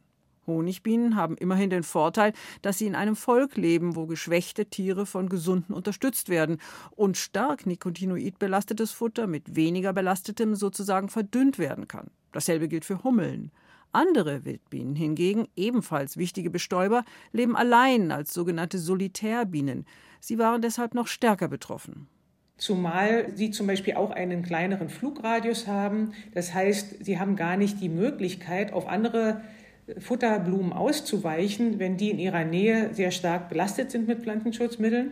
Honigbienen 0.47 1.15
haben 1.15 1.37
immerhin 1.37 1.69
den 1.69 1.83
Vorteil, 1.83 2.33
dass 2.61 2.77
sie 2.77 2.87
in 2.87 2.95
einem 2.95 3.15
Volk 3.15 3.57
leben, 3.57 3.95
wo 3.95 4.07
geschwächte 4.07 4.65
Tiere 4.65 5.05
von 5.05 5.29
gesunden 5.29 5.75
unterstützt 5.75 6.29
werden 6.29 6.57
und 6.91 7.17
stark 7.17 7.65
Nicotinoid 7.65 8.39
belastetes 8.39 8.91
Futter 8.91 9.27
mit 9.27 9.55
weniger 9.55 9.93
belastetem 9.93 10.55
sozusagen 10.55 11.09
verdünnt 11.09 11.59
werden 11.59 11.87
kann. 11.87 12.07
Dasselbe 12.31 12.67
gilt 12.67 12.85
für 12.85 13.03
Hummeln. 13.03 13.51
Andere 13.91 14.45
Wildbienen 14.45 14.95
hingegen, 14.95 15.47
ebenfalls 15.55 16.17
wichtige 16.17 16.49
Bestäuber, 16.49 17.03
leben 17.31 17.55
allein 17.55 18.11
als 18.11 18.33
sogenannte 18.33 18.79
Solitärbienen. 18.79 19.85
Sie 20.19 20.37
waren 20.37 20.61
deshalb 20.61 20.93
noch 20.93 21.07
stärker 21.07 21.47
betroffen. 21.47 22.07
Zumal 22.57 23.27
sie 23.35 23.51
zum 23.51 23.67
Beispiel 23.67 23.93
auch 23.93 24.09
einen 24.09 24.41
kleineren 24.41 24.89
Flugradius 24.89 25.67
haben. 25.67 26.13
Das 26.33 26.53
heißt, 26.53 27.05
sie 27.05 27.19
haben 27.19 27.35
gar 27.35 27.55
nicht 27.55 27.81
die 27.81 27.89
Möglichkeit, 27.89 28.73
auf 28.73 28.87
andere 28.87 29.41
Futterblumen 29.99 30.73
auszuweichen, 30.73 31.79
wenn 31.79 31.97
die 31.97 32.11
in 32.11 32.19
ihrer 32.19 32.43
Nähe 32.43 32.93
sehr 32.93 33.11
stark 33.11 33.49
belastet 33.49 33.91
sind 33.91 34.07
mit 34.07 34.21
Pflanzenschutzmitteln. 34.21 35.11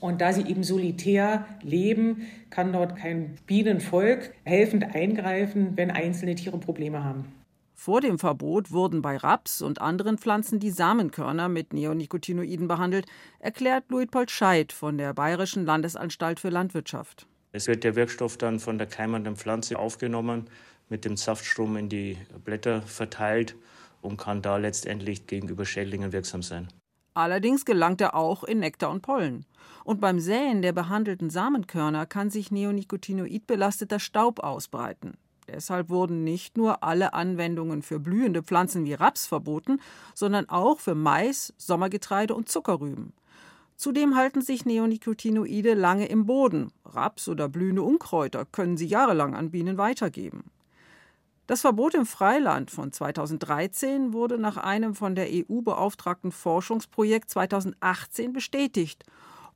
Und 0.00 0.20
da 0.20 0.32
sie 0.32 0.42
eben 0.42 0.64
solitär 0.64 1.46
leben, 1.62 2.26
kann 2.50 2.72
dort 2.72 2.96
kein 2.96 3.36
Bienenvolk 3.46 4.34
helfend 4.44 4.94
eingreifen, 4.94 5.76
wenn 5.76 5.90
einzelne 5.90 6.34
Tiere 6.34 6.58
Probleme 6.58 7.04
haben. 7.04 7.32
Vor 7.74 8.00
dem 8.00 8.18
Verbot 8.18 8.70
wurden 8.70 9.02
bei 9.02 9.16
Raps 9.16 9.60
und 9.60 9.80
anderen 9.80 10.16
Pflanzen 10.16 10.58
die 10.58 10.70
Samenkörner 10.70 11.48
mit 11.48 11.72
Neonicotinoiden 11.72 12.68
behandelt, 12.68 13.06
erklärt 13.40 13.90
Luitpold 13.90 14.30
Scheid 14.30 14.72
von 14.72 14.96
der 14.96 15.12
Bayerischen 15.12 15.66
Landesanstalt 15.66 16.40
für 16.40 16.50
Landwirtschaft. 16.50 17.26
Es 17.52 17.66
wird 17.66 17.84
der 17.84 17.94
Wirkstoff 17.94 18.36
dann 18.36 18.58
von 18.58 18.78
der 18.78 18.86
keimenden 18.86 19.36
Pflanze 19.36 19.78
aufgenommen, 19.78 20.46
mit 20.88 21.04
dem 21.04 21.16
Saftstrom 21.16 21.76
in 21.76 21.88
die 21.88 22.16
Blätter 22.44 22.82
verteilt 22.82 23.56
und 24.04 24.16
kann 24.16 24.42
da 24.42 24.56
letztendlich 24.56 25.26
gegenüber 25.26 25.64
Schädlingen 25.64 26.12
wirksam 26.12 26.42
sein. 26.42 26.68
Allerdings 27.14 27.64
gelangt 27.64 28.00
er 28.00 28.14
auch 28.14 28.42
in 28.42 28.58
Nektar 28.58 28.90
und 28.90 29.02
Pollen. 29.02 29.46
Und 29.84 30.00
beim 30.00 30.18
Säen 30.18 30.62
der 30.62 30.72
behandelten 30.72 31.30
Samenkörner 31.30 32.06
kann 32.06 32.28
sich 32.28 32.50
neonicotinoid 32.50 33.46
belasteter 33.46 34.00
Staub 34.00 34.40
ausbreiten. 34.40 35.14
Deshalb 35.46 35.90
wurden 35.90 36.24
nicht 36.24 36.56
nur 36.56 36.82
alle 36.82 37.14
Anwendungen 37.14 37.82
für 37.82 38.00
blühende 38.00 38.42
Pflanzen 38.42 38.84
wie 38.84 38.94
Raps 38.94 39.26
verboten, 39.26 39.80
sondern 40.14 40.48
auch 40.48 40.80
für 40.80 40.94
Mais, 40.94 41.52
Sommergetreide 41.58 42.34
und 42.34 42.48
Zuckerrüben. 42.48 43.12
Zudem 43.76 44.16
halten 44.16 44.40
sich 44.40 44.64
Neonicotinoide 44.64 45.74
lange 45.74 46.06
im 46.06 46.26
Boden. 46.26 46.72
Raps 46.84 47.28
oder 47.28 47.48
blühende 47.48 47.82
Unkräuter 47.82 48.44
können 48.44 48.76
sie 48.76 48.86
jahrelang 48.86 49.34
an 49.34 49.50
Bienen 49.50 49.78
weitergeben. 49.78 50.44
Das 51.46 51.60
Verbot 51.60 51.94
im 51.94 52.06
Freiland 52.06 52.70
von 52.70 52.90
2013 52.90 54.14
wurde 54.14 54.38
nach 54.38 54.56
einem 54.56 54.94
von 54.94 55.14
der 55.14 55.28
EU 55.30 55.60
beauftragten 55.60 56.32
Forschungsprojekt 56.32 57.28
2018 57.28 58.32
bestätigt. 58.32 59.04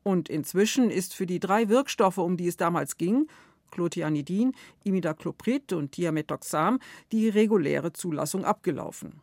Und 0.03 0.29
inzwischen 0.29 0.91
ist 0.91 1.15
für 1.15 1.25
die 1.25 1.41
drei 1.41 1.71
Wirkstoffe, 1.71 2.19
um 2.19 2.37
die 2.37 2.47
es 2.47 2.59
damals 2.59 2.99
ging, 2.99 3.27
Clotianidin, 3.71 4.53
Imidacloprid 4.85 5.73
und 5.73 5.97
Diamethoxam, 5.97 6.79
die 7.11 7.29
reguläre 7.31 7.93
Zulassung 7.93 8.45
abgelaufen. 8.45 9.21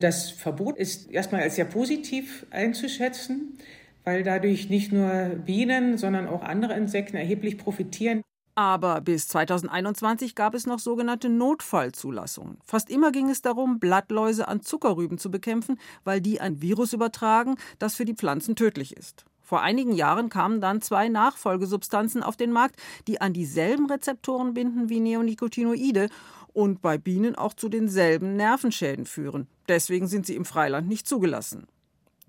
Das 0.00 0.30
Verbot 0.30 0.78
ist 0.78 1.10
erstmal 1.10 1.42
als 1.42 1.56
sehr 1.56 1.64
positiv 1.66 2.46
einzuschätzen, 2.50 3.58
weil 4.04 4.22
dadurch 4.22 4.70
nicht 4.70 4.92
nur 4.92 5.10
Bienen, 5.44 5.98
sondern 5.98 6.26
auch 6.26 6.42
andere 6.42 6.74
Insekten 6.74 7.16
erheblich 7.16 7.58
profitieren. 7.58 8.22
Aber 8.58 9.00
bis 9.02 9.28
2021 9.28 10.34
gab 10.34 10.52
es 10.52 10.66
noch 10.66 10.80
sogenannte 10.80 11.28
Notfallzulassungen. 11.28 12.58
Fast 12.64 12.90
immer 12.90 13.12
ging 13.12 13.30
es 13.30 13.40
darum, 13.40 13.78
Blattläuse 13.78 14.48
an 14.48 14.62
Zuckerrüben 14.62 15.16
zu 15.16 15.30
bekämpfen, 15.30 15.78
weil 16.02 16.20
die 16.20 16.40
ein 16.40 16.60
Virus 16.60 16.92
übertragen, 16.92 17.54
das 17.78 17.94
für 17.94 18.04
die 18.04 18.16
Pflanzen 18.16 18.56
tödlich 18.56 18.96
ist. 18.96 19.26
Vor 19.40 19.62
einigen 19.62 19.92
Jahren 19.92 20.28
kamen 20.28 20.60
dann 20.60 20.80
zwei 20.80 21.08
Nachfolgesubstanzen 21.08 22.24
auf 22.24 22.36
den 22.36 22.50
Markt, 22.50 22.80
die 23.06 23.20
an 23.20 23.32
dieselben 23.32 23.88
Rezeptoren 23.88 24.54
binden 24.54 24.88
wie 24.88 24.98
Neonicotinoide 24.98 26.08
und 26.52 26.82
bei 26.82 26.98
Bienen 26.98 27.36
auch 27.36 27.54
zu 27.54 27.68
denselben 27.68 28.34
Nervenschäden 28.34 29.06
führen. 29.06 29.46
Deswegen 29.68 30.08
sind 30.08 30.26
sie 30.26 30.34
im 30.34 30.44
Freiland 30.44 30.88
nicht 30.88 31.06
zugelassen. 31.06 31.68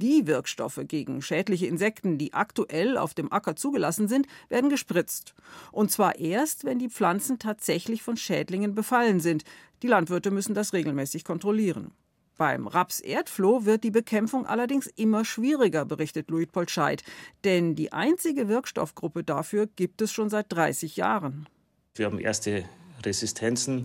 Die 0.01 0.27
Wirkstoffe 0.27 0.79
gegen 0.88 1.22
schädliche 1.22 1.68
Insekten, 1.68 2.18
die 2.18 2.34
aktuell 2.34 2.98
auf 2.98 3.13
dem 3.13 3.32
Acker 3.34 3.58
zugelassen 3.58 4.08
sind, 4.08 4.27
werden 4.48 4.70
gespritzt. 4.70 5.36
Und 5.74 5.91
zwar 5.91 6.18
erst, 6.18 6.63
wenn 6.63 6.79
die 6.79 6.89
Pflanzen 6.89 7.38
tatsächlich 7.38 8.01
von 8.01 8.15
Schädlingen 8.15 8.75
befallen 8.75 9.20
sind. 9.20 9.44
Die 9.84 9.88
Landwirte 9.88 10.32
müssen 10.32 10.53
das 10.53 10.72
regelmäßig 10.72 11.25
kontrollieren. 11.25 11.91
Beim 12.38 12.68
Raps-Erdfloh 12.68 13.65
wird 13.65 13.84
die 13.84 13.91
Bekämpfung 13.91 14.46
allerdings 14.46 14.88
immer 14.88 15.25
schwieriger, 15.25 15.84
berichtet 15.84 16.29
Luit 16.29 16.53
Polscheid. 16.53 17.03
Denn 17.44 17.75
die 17.75 17.91
einzige 17.91 18.48
Wirkstoffgruppe 18.48 19.25
dafür 19.25 19.68
gibt 19.75 20.01
es 20.01 20.13
schon 20.13 20.29
seit 20.29 20.46
30 20.50 20.96
Jahren. 20.96 21.50
Wir 21.96 22.06
haben 22.06 22.20
erste 22.20 22.63
Resistenzen, 23.03 23.84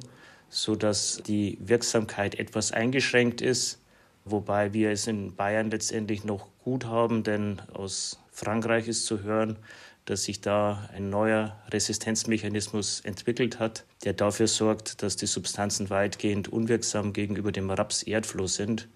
sodass 0.49 1.21
die 1.27 1.59
Wirksamkeit 1.61 2.37
etwas 2.37 2.71
eingeschränkt 2.71 3.41
ist 3.41 3.81
wobei 4.25 4.73
wir 4.73 4.91
es 4.91 5.07
in 5.07 5.35
Bayern 5.37 5.71
letztendlich 5.71 6.25
noch 6.25 6.49
gut 6.63 6.87
haben, 6.87 7.23
denn 7.23 7.61
aus 7.73 8.19
Frankreich 8.31 8.89
ist 8.89 9.07
zu 9.07 9.23
hören, 9.23 9.57
dass 10.05 10.25
sich 10.25 10.41
da 10.41 10.89
ein 10.95 11.09
neuer 11.09 11.57
Resistenzmechanismus 11.71 13.01
entwickelt 13.01 13.59
hat, 13.59 13.85
der 14.05 14.13
dafür 14.13 14.49
sorgt, 14.49 15.03
dass 15.03 15.17
die 15.17 15.27
Substanzen 15.27 15.89
weitgehend 15.89 16.49
unwirksam 16.49 17.13
gegenüber 17.13 17.53
dem 17.53 17.71
Raps-Erdfloh 17.71 18.47
sind. 18.47 18.89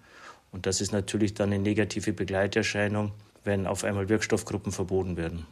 Und 0.51 0.65
das 0.65 0.81
ist 0.81 0.91
natürlich 0.91 1.33
dann 1.33 1.51
eine 1.51 1.61
negative 1.61 2.13
Begleiterscheinung, 2.13 3.11
wenn 3.43 3.65
auf 3.65 3.83
einmal 3.83 4.09
Wirkstoffgruppen 4.09 4.71
verboten 4.71 5.17
werden. 5.17 5.45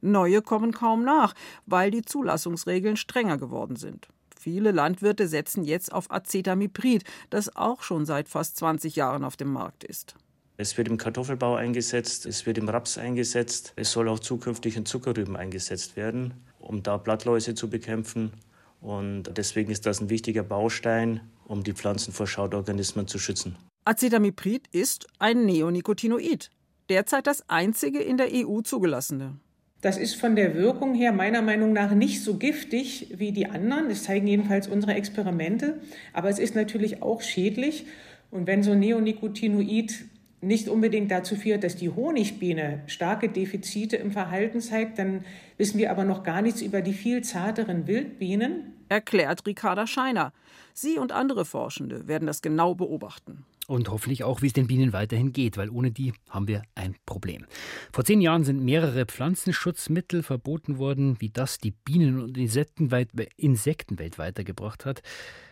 Neue 0.00 0.42
kommen 0.42 0.72
kaum 0.72 1.04
nach, 1.04 1.34
weil 1.66 1.90
die 1.90 2.02
Zulassungsregeln 2.02 2.96
strenger 2.96 3.36
geworden 3.36 3.76
sind. 3.76 4.08
Viele 4.42 4.70
Landwirte 4.70 5.28
setzen 5.28 5.64
jetzt 5.64 5.92
auf 5.92 6.10
Acetamiprid, 6.10 7.04
das 7.28 7.54
auch 7.56 7.82
schon 7.82 8.06
seit 8.06 8.26
fast 8.26 8.56
20 8.56 8.96
Jahren 8.96 9.22
auf 9.22 9.36
dem 9.36 9.52
Markt 9.52 9.84
ist. 9.84 10.14
Es 10.56 10.78
wird 10.78 10.88
im 10.88 10.96
Kartoffelbau 10.96 11.56
eingesetzt, 11.56 12.24
es 12.24 12.46
wird 12.46 12.56
im 12.56 12.70
Raps 12.70 12.96
eingesetzt, 12.96 13.74
es 13.76 13.92
soll 13.92 14.08
auch 14.08 14.18
zukünftig 14.18 14.78
in 14.78 14.86
Zuckerrüben 14.86 15.36
eingesetzt 15.36 15.94
werden, 15.94 16.32
um 16.58 16.82
da 16.82 16.96
Blattläuse 16.96 17.54
zu 17.54 17.68
bekämpfen. 17.68 18.32
Und 18.80 19.24
deswegen 19.36 19.70
ist 19.70 19.84
das 19.84 20.00
ein 20.00 20.08
wichtiger 20.08 20.42
Baustein, 20.42 21.20
um 21.44 21.62
die 21.62 21.74
Pflanzen 21.74 22.14
vor 22.14 22.26
Schadorganismen 22.26 23.06
zu 23.06 23.18
schützen. 23.18 23.56
Acetamiprid 23.84 24.68
ist 24.72 25.06
ein 25.18 25.44
Neonicotinoid, 25.44 26.50
derzeit 26.88 27.26
das 27.26 27.46
einzige 27.50 28.00
in 28.00 28.16
der 28.16 28.28
EU 28.32 28.62
zugelassene. 28.62 29.38
Das 29.80 29.96
ist 29.96 30.14
von 30.14 30.36
der 30.36 30.54
Wirkung 30.54 30.94
her 30.94 31.12
meiner 31.12 31.40
Meinung 31.40 31.72
nach 31.72 31.94
nicht 31.94 32.22
so 32.22 32.36
giftig 32.36 33.14
wie 33.16 33.32
die 33.32 33.46
anderen. 33.46 33.88
Das 33.88 34.04
zeigen 34.04 34.26
jedenfalls 34.26 34.68
unsere 34.68 34.94
Experimente. 34.94 35.80
Aber 36.12 36.28
es 36.28 36.38
ist 36.38 36.54
natürlich 36.54 37.02
auch 37.02 37.22
schädlich. 37.22 37.86
Und 38.30 38.46
wenn 38.46 38.62
so 38.62 38.72
ein 38.72 38.80
Neonicotinoid 38.80 40.04
nicht 40.42 40.68
unbedingt 40.68 41.10
dazu 41.10 41.36
führt, 41.36 41.64
dass 41.64 41.76
die 41.76 41.90
Honigbiene 41.90 42.80
starke 42.86 43.28
Defizite 43.28 43.96
im 43.96 44.10
Verhalten 44.10 44.60
zeigt, 44.60 44.98
dann 44.98 45.24
wissen 45.58 45.78
wir 45.78 45.90
aber 45.90 46.04
noch 46.04 46.22
gar 46.22 46.42
nichts 46.42 46.62
über 46.62 46.82
die 46.82 46.94
viel 46.94 47.22
zarteren 47.22 47.86
Wildbienen. 47.86 48.74
Erklärt 48.88 49.46
Ricarda 49.46 49.86
Scheiner. 49.86 50.32
Sie 50.72 50.98
und 50.98 51.12
andere 51.12 51.44
Forschende 51.44 52.06
werden 52.08 52.26
das 52.26 52.42
genau 52.42 52.74
beobachten. 52.74 53.44
Und 53.70 53.88
hoffentlich 53.88 54.24
auch, 54.24 54.42
wie 54.42 54.48
es 54.48 54.52
den 54.52 54.66
Bienen 54.66 54.92
weiterhin 54.92 55.32
geht, 55.32 55.56
weil 55.56 55.70
ohne 55.70 55.92
die 55.92 56.12
haben 56.28 56.48
wir 56.48 56.62
ein 56.74 56.96
Problem. 57.06 57.46
Vor 57.92 58.04
zehn 58.04 58.20
Jahren 58.20 58.42
sind 58.42 58.64
mehrere 58.64 59.06
Pflanzenschutzmittel 59.06 60.24
verboten 60.24 60.78
worden, 60.78 61.20
wie 61.20 61.28
das 61.28 61.58
die 61.58 61.70
Bienen 61.70 62.20
und 62.20 62.36
Insekten, 62.36 62.90
weit, 62.90 63.10
Insekten 63.36 64.00
weltweit 64.00 64.30
weitergebracht 64.30 64.84
hat. 64.84 65.02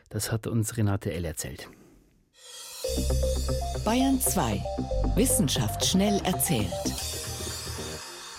Das 0.09 0.33
hat 0.33 0.49
uns 0.49 0.77
Renate 0.77 1.13
L. 1.13 1.25
erzählt. 1.27 1.69
Bayern 3.85 4.21
2. 4.21 4.65
Wissenschaft 5.15 5.87
schnell 5.87 6.21
erzählt. 6.25 7.18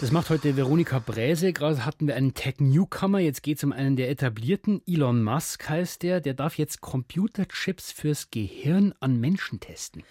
Das 0.01 0.11
macht 0.11 0.29
heute 0.29 0.55
Veronika 0.55 0.99
Bräse. 0.99 1.51
Gerade 1.51 1.85
hatten 1.85 2.07
wir 2.07 2.15
einen 2.15 2.33
Tech-Newcomer. 2.33 3.19
Jetzt 3.19 3.43
geht 3.43 3.57
es 3.57 3.65
um 3.65 3.73
einen 3.73 3.97
der 3.97 4.09
etablierten. 4.09 4.81
Elon 4.87 5.21
Musk 5.21 5.67
heißt 5.67 6.03
der. 6.03 6.21
Der 6.21 6.33
darf 6.33 6.57
jetzt 6.57 6.79
Computerchips 6.79 7.91
fürs 7.91 8.31
Gehirn 8.31 8.93
an 9.01 9.19
Menschen 9.19 9.59
testen. 9.59 10.03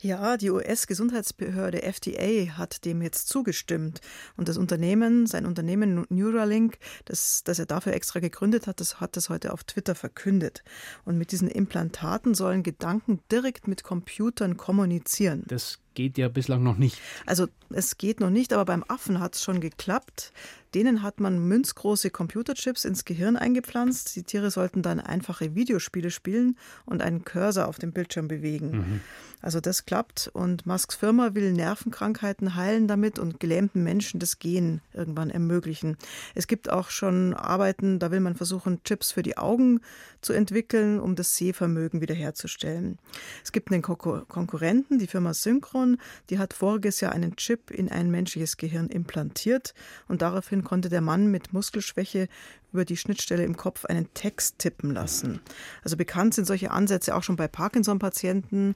Ja, 0.00 0.36
die 0.36 0.50
US-Gesundheitsbehörde 0.50 1.84
FDA 1.84 2.58
hat 2.58 2.84
dem 2.84 3.02
jetzt 3.02 3.28
zugestimmt. 3.28 4.00
Und 4.36 4.48
das 4.48 4.56
Unternehmen, 4.56 5.28
sein 5.28 5.46
Unternehmen 5.46 6.04
Neuralink, 6.08 6.78
das, 7.04 7.44
das 7.44 7.60
er 7.60 7.66
dafür 7.66 7.92
extra 7.92 8.18
gegründet 8.18 8.66
hat, 8.66 8.80
das 8.80 8.98
hat 8.98 9.16
das 9.16 9.28
heute 9.28 9.52
auf 9.52 9.62
Twitter 9.62 9.94
verkündet. 9.94 10.64
Und 11.04 11.18
mit 11.18 11.30
diesen 11.30 11.46
Implantaten 11.46 12.34
sollen 12.34 12.64
Gedanken 12.64 13.20
direkt 13.30 13.68
mit 13.68 13.84
Computern 13.84 14.56
kommunizieren. 14.56 15.44
Das 15.46 15.78
geht 15.96 16.16
ja 16.18 16.28
bislang 16.28 16.62
noch 16.62 16.76
nicht. 16.76 17.00
Also 17.26 17.48
es 17.70 17.98
geht 17.98 18.20
noch 18.20 18.30
nicht, 18.30 18.52
aber 18.52 18.64
beim 18.64 18.84
Affen 18.86 19.18
hat 19.18 19.34
es 19.34 19.42
schon 19.42 19.60
geklappt. 19.60 20.32
Denen 20.74 21.02
hat 21.02 21.20
man 21.20 21.38
münzgroße 21.46 22.10
Computerchips 22.10 22.84
ins 22.84 23.04
Gehirn 23.04 23.36
eingepflanzt. 23.36 24.14
Die 24.16 24.22
Tiere 24.22 24.50
sollten 24.50 24.82
dann 24.82 25.00
einfache 25.00 25.54
Videospiele 25.54 26.10
spielen 26.10 26.56
und 26.84 27.02
einen 27.02 27.24
Cursor 27.24 27.68
auf 27.68 27.78
dem 27.78 27.92
Bildschirm 27.92 28.28
bewegen. 28.28 28.70
Mhm. 28.70 29.00
Also 29.42 29.60
das 29.60 29.86
klappt 29.86 30.28
und 30.32 30.66
Musks 30.66 30.96
Firma 30.96 31.34
will 31.34 31.52
Nervenkrankheiten 31.52 32.56
heilen 32.56 32.88
damit 32.88 33.18
und 33.18 33.38
gelähmten 33.38 33.84
Menschen 33.84 34.18
das 34.18 34.38
Gehen 34.38 34.80
irgendwann 34.92 35.30
ermöglichen. 35.30 35.96
Es 36.34 36.46
gibt 36.46 36.70
auch 36.70 36.90
schon 36.90 37.34
Arbeiten, 37.34 37.98
da 37.98 38.10
will 38.10 38.20
man 38.20 38.34
versuchen, 38.34 38.82
Chips 38.82 39.12
für 39.12 39.22
die 39.22 39.36
Augen 39.36 39.80
zu 40.20 40.32
entwickeln, 40.32 40.98
um 40.98 41.14
das 41.14 41.36
Sehvermögen 41.36 42.00
wiederherzustellen. 42.00 42.98
Es 43.44 43.52
gibt 43.52 43.70
einen 43.70 43.82
Konkurrenten, 43.82 44.98
die 44.98 45.06
Firma 45.06 45.34
Synchron, 45.34 45.98
die 46.30 46.38
hat 46.38 46.54
voriges 46.54 47.00
Jahr 47.00 47.12
einen 47.12 47.36
Chip 47.36 47.70
in 47.70 47.90
ein 47.90 48.10
menschliches 48.10 48.56
Gehirn 48.56 48.88
implantiert 48.88 49.74
und 50.08 50.22
daraufhin 50.22 50.64
konnte 50.66 50.88
der 50.88 51.00
Mann 51.00 51.30
mit 51.30 51.52
Muskelschwäche 51.52 52.26
über 52.72 52.84
die 52.84 52.96
Schnittstelle 52.96 53.44
im 53.44 53.56
Kopf 53.56 53.84
einen 53.84 54.12
Text 54.14 54.58
tippen 54.58 54.90
lassen. 54.90 55.40
Also 55.84 55.96
bekannt 55.96 56.34
sind 56.34 56.44
solche 56.44 56.72
Ansätze 56.72 57.14
auch 57.14 57.22
schon 57.22 57.36
bei 57.36 57.46
Parkinson-Patienten, 57.46 58.74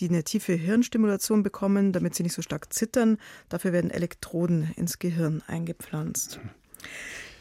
die 0.00 0.08
eine 0.08 0.24
tiefe 0.24 0.54
Hirnstimulation 0.54 1.44
bekommen, 1.44 1.92
damit 1.92 2.16
sie 2.16 2.24
nicht 2.24 2.34
so 2.34 2.42
stark 2.42 2.72
zittern. 2.72 3.18
Dafür 3.48 3.72
werden 3.72 3.92
Elektroden 3.92 4.72
ins 4.74 4.98
Gehirn 4.98 5.44
eingepflanzt. 5.46 6.40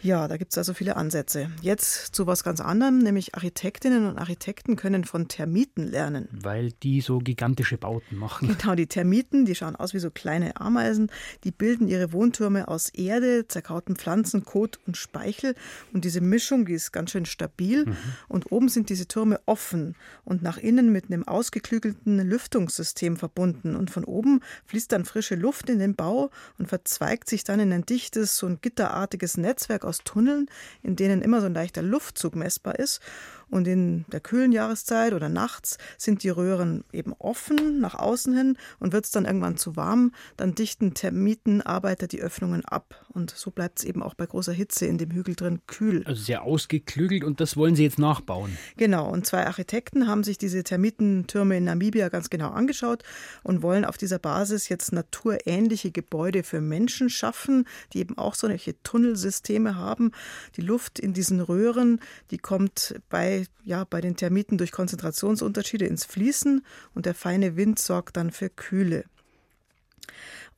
Ja, 0.03 0.27
da 0.27 0.37
gibt 0.37 0.53
es 0.53 0.57
also 0.57 0.73
viele 0.73 0.95
Ansätze. 0.95 1.49
Jetzt 1.61 2.15
zu 2.15 2.27
was 2.27 2.43
ganz 2.43 2.61
anderem, 2.61 2.99
nämlich 2.99 3.35
Architektinnen 3.35 4.07
und 4.07 4.17
Architekten 4.17 4.75
können 4.75 5.03
von 5.03 5.27
Termiten 5.27 5.87
lernen. 5.87 6.27
Weil 6.31 6.71
die 6.83 7.01
so 7.01 7.19
gigantische 7.19 7.77
Bauten 7.77 8.17
machen. 8.17 8.55
Genau, 8.67 8.75
die 8.75 8.87
Termiten, 8.87 9.45
die 9.45 9.55
schauen 9.55 9.75
aus 9.75 9.93
wie 9.93 9.99
so 9.99 10.09
kleine 10.09 10.59
Ameisen, 10.59 11.11
die 11.43 11.51
bilden 11.51 11.87
ihre 11.87 12.11
Wohntürme 12.11 12.67
aus 12.67 12.89
Erde, 12.89 13.47
zerkauten 13.47 13.95
Pflanzen, 13.95 14.43
Kot 14.43 14.79
und 14.87 14.97
Speichel. 14.97 15.55
Und 15.93 16.03
diese 16.03 16.21
Mischung, 16.21 16.65
die 16.65 16.73
ist 16.73 16.91
ganz 16.91 17.11
schön 17.11 17.25
stabil. 17.25 17.85
Mhm. 17.85 17.97
Und 18.27 18.51
oben 18.51 18.69
sind 18.69 18.89
diese 18.89 19.07
Türme 19.07 19.39
offen 19.45 19.95
und 20.25 20.41
nach 20.41 20.57
innen 20.57 20.91
mit 20.91 21.05
einem 21.05 21.27
ausgeklügelten 21.27 22.17
Lüftungssystem 22.19 23.15
verbunden. 23.15 23.75
Und 23.75 23.91
von 23.91 24.03
oben 24.03 24.41
fließt 24.65 24.91
dann 24.91 25.05
frische 25.05 25.35
Luft 25.35 25.69
in 25.69 25.79
den 25.79 25.95
Bau 25.95 26.29
und 26.57 26.67
verzweigt 26.67 27.29
sich 27.29 27.43
dann 27.43 27.59
in 27.59 27.71
ein 27.71 27.85
dichtes, 27.85 28.37
so 28.37 28.47
ein 28.47 28.59
gitterartiges 28.61 29.37
Netzwerk 29.37 29.85
aus 29.87 29.99
Tunneln, 30.03 30.47
in 30.83 30.95
denen 30.95 31.21
immer 31.21 31.39
so 31.39 31.47
ein 31.47 31.53
leichter 31.53 31.81
Luftzug 31.81 32.35
messbar 32.35 32.77
ist. 32.77 33.01
Und 33.49 33.67
in 33.67 34.05
der 34.11 34.19
kühlen 34.19 34.51
Jahreszeit 34.51 35.13
oder 35.13 35.29
nachts 35.29 35.77
sind 35.97 36.23
die 36.23 36.29
Röhren 36.29 36.83
eben 36.91 37.13
offen 37.13 37.79
nach 37.79 37.95
außen 37.95 38.35
hin 38.35 38.57
und 38.79 38.93
wird 38.93 39.05
es 39.05 39.11
dann 39.11 39.25
irgendwann 39.25 39.57
zu 39.57 39.75
warm, 39.75 40.11
dann 40.35 40.55
dichten 40.55 40.93
Termitenarbeiter 40.93 42.07
die 42.07 42.21
Öffnungen 42.21 42.65
ab. 42.65 43.05
Und 43.09 43.31
so 43.31 43.51
bleibt 43.51 43.79
es 43.79 43.85
eben 43.85 44.03
auch 44.03 44.13
bei 44.13 44.25
großer 44.25 44.53
Hitze 44.53 44.85
in 44.85 44.97
dem 44.97 45.11
Hügel 45.11 45.35
drin 45.35 45.61
kühl. 45.65 46.03
Also 46.05 46.21
sehr 46.21 46.43
ausgeklügelt 46.43 47.23
und 47.23 47.39
das 47.39 47.55
wollen 47.57 47.75
Sie 47.75 47.83
jetzt 47.83 47.99
nachbauen. 47.99 48.57
Genau. 48.75 49.09
Und 49.09 49.25
zwei 49.25 49.45
Architekten 49.45 50.07
haben 50.07 50.23
sich 50.23 50.37
diese 50.37 50.63
Termitentürme 50.63 51.57
in 51.57 51.63
Namibia 51.63 52.09
ganz 52.09 52.29
genau 52.29 52.49
angeschaut 52.49 53.03
und 53.43 53.61
wollen 53.61 53.85
auf 53.85 53.97
dieser 53.97 54.19
Basis 54.19 54.69
jetzt 54.69 54.91
naturähnliche 54.91 55.91
Gebäude 55.91 56.43
für 56.43 56.61
Menschen 56.61 57.09
schaffen, 57.09 57.65
die 57.93 57.99
eben 57.99 58.17
auch 58.17 58.35
solche 58.35 58.81
Tunnelsysteme 58.83 59.75
haben. 59.75 60.11
Die 60.55 60.61
Luft 60.61 60.99
in 60.99 61.13
diesen 61.13 61.39
Röhren, 61.39 61.99
die 62.31 62.37
kommt 62.37 62.95
bei, 63.09 63.36
ja, 63.63 63.83
bei 63.83 64.01
den 64.01 64.15
Termiten 64.15 64.57
durch 64.57 64.71
Konzentrationsunterschiede 64.71 65.85
ins 65.85 66.05
Fließen 66.05 66.65
und 66.93 67.05
der 67.05 67.13
feine 67.13 67.55
Wind 67.55 67.79
sorgt 67.79 68.17
dann 68.17 68.31
für 68.31 68.49
Kühle. 68.49 69.05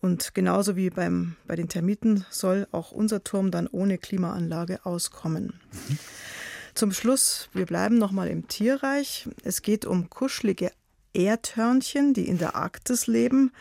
Und 0.02 0.34
genauso 0.34 0.76
wie 0.76 0.90
beim, 0.90 1.36
bei 1.46 1.56
den 1.56 1.68
Termiten 1.68 2.26
soll 2.30 2.68
auch 2.72 2.92
unser 2.92 3.24
Turm 3.24 3.52
dann 3.52 3.68
ohne 3.68 3.98
Klimaanlage 3.98 4.86
auskommen. 4.86 5.60
Zum 6.74 6.94
Schluss, 6.94 7.50
wir 7.54 7.66
bleiben 7.66 7.98
nochmal 7.98 8.30
im 8.30 8.48
Tierreich. 8.48 9.28
Es 9.44 9.62
geht 9.62 9.86
um 9.86 10.10
kuschelige 10.10 10.72
Erdhörnchen, 11.14 12.14
die 12.14 12.28
in 12.28 12.38
der 12.38 12.56
Arktis 12.56 13.08
leben 13.08 13.52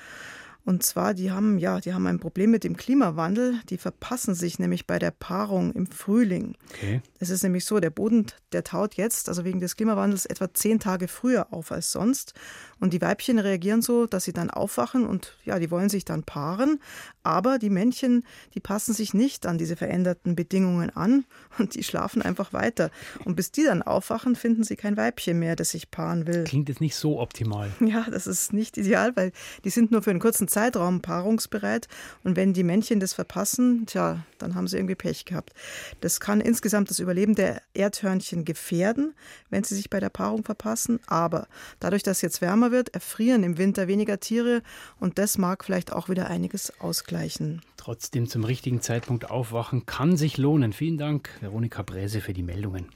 und 0.69 0.83
zwar, 0.83 1.15
die 1.15 1.31
haben, 1.31 1.57
ja, 1.57 1.81
die 1.81 1.95
haben 1.95 2.07
ein 2.07 2.21
Problem 2.21 2.51
mit 2.51 2.63
dem 2.63 2.77
Klimawandel. 2.77 3.55
Die 3.71 3.79
verpassen 3.79 4.35
sich 4.35 4.59
nämlich 4.59 4.87
bei 4.87 4.99
der 4.99 5.13
Paarung 5.13 5.73
im 5.73 5.87
Frühling. 5.87 6.57
Okay. 6.75 7.01
Es 7.19 7.31
ist 7.31 7.43
nämlich 7.43 7.65
so, 7.65 7.81
der 7.81 7.89
Boden, 7.89 8.27
der 8.53 8.65
taut 8.65 8.93
jetzt, 8.97 9.31
also 9.31 9.47
wegen 9.47 9.61
des 9.61 9.77
Klimawandels, 9.77 10.27
etwa 10.27 10.53
zehn 10.53 10.79
Tage 10.79 11.09
früher 11.09 11.55
auf 11.55 11.73
als 11.73 11.91
sonst. 11.91 12.35
Und 12.81 12.93
die 12.93 13.01
Weibchen 13.01 13.39
reagieren 13.39 13.81
so, 13.81 14.05
dass 14.05 14.25
sie 14.25 14.35
dann 14.35 14.51
aufwachen 14.51 15.07
und 15.07 15.39
ja, 15.43 15.59
die 15.59 15.71
wollen 15.71 15.89
sich 15.89 16.05
dann 16.05 16.23
paaren. 16.23 16.81
Aber 17.23 17.59
die 17.59 17.71
Männchen, 17.71 18.25
die 18.55 18.61
passen 18.61 18.93
sich 18.93 19.15
nicht 19.15 19.47
an 19.47 19.57
diese 19.57 19.75
veränderten 19.75 20.37
Bedingungen 20.37 20.91
an 20.91 21.25
und 21.59 21.77
die 21.77 21.83
schlafen 21.83 22.21
einfach 22.21 22.53
weiter. 22.53 22.91
Und 23.25 23.37
bis 23.37 23.53
die 23.53 23.65
dann 23.65 23.81
aufwachen, 23.81 24.37
finden 24.37 24.65
sie 24.65 24.77
kein 24.77 24.99
Weibchen 24.99 25.39
mehr, 25.39 25.57
das 25.57 25.71
sich 25.71 25.91
paaren 25.91 26.27
will. 26.27 26.45
Klingt 26.45 26.69
jetzt 26.69 26.83
nicht 26.83 26.95
so 26.95 27.19
optimal. 27.21 27.71
Ja, 27.81 28.07
das 28.11 28.27
ist 28.27 28.53
nicht 28.53 28.77
ideal, 28.77 29.17
weil 29.17 29.33
die 29.65 29.71
sind 29.71 29.91
nur 29.91 30.03
für 30.03 30.11
einen 30.11 30.21
kurzen 30.21 30.47
Zeitraum 30.47 30.58
paarungsbereit. 31.03 31.89
Und 32.23 32.37
wenn 32.37 32.53
die 32.53 32.65
Männchen 32.65 33.01
das 33.01 33.15
verpassen, 33.15 33.87
tja, 33.87 34.25
dann 34.39 34.55
haben 34.55 34.69
sie 34.69 34.77
irgendwie 34.77 34.95
Pech 34.95 35.25
gehabt. 35.25 35.53
Das 36.01 36.21
kann 36.21 36.41
insgesamt 36.41 36.91
das 36.91 36.99
Überleben 36.99 37.35
der 37.35 37.63
Erdhörnchen 37.75 38.45
gefährden, 38.45 39.15
wenn 39.51 39.65
sie 39.65 39.75
sich 39.75 39.91
bei 39.91 40.01
der 40.01 40.11
Paarung 40.11 40.45
verpassen. 40.45 41.01
Aber 41.07 41.49
dadurch, 41.81 42.03
dass 42.03 42.21
jetzt 42.21 42.41
wärmer 42.41 42.59
wärmer 42.59 42.73
wird, 42.73 42.95
erfrieren 42.95 43.43
im 43.43 43.59
Winter 43.59 43.89
weniger 43.89 44.21
Tiere 44.21 44.63
und 44.99 45.19
das 45.19 45.39
mag 45.39 45.65
vielleicht 45.65 45.93
auch 45.93 46.09
wieder 46.09 46.29
einiges 46.29 46.73
ausgleichen. 46.81 47.63
Trotzdem 47.77 48.29
zum 48.29 48.45
richtigen 48.45 48.81
Zeitpunkt 48.81 49.31
aufwachen 49.31 49.87
kann 49.87 50.17
sich 50.17 50.39
lohnen. 50.39 50.73
Vielen 50.73 50.99
Dank, 50.99 51.31
Veronika 51.41 51.83
Bräse, 51.83 52.21
für 52.21 52.33
die 52.33 52.43
Meldungen. 52.43 52.89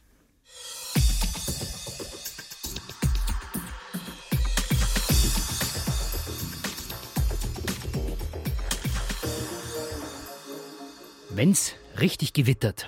Wenn's 11.35 11.75
richtig 11.99 12.35
gewittert, 12.35 12.87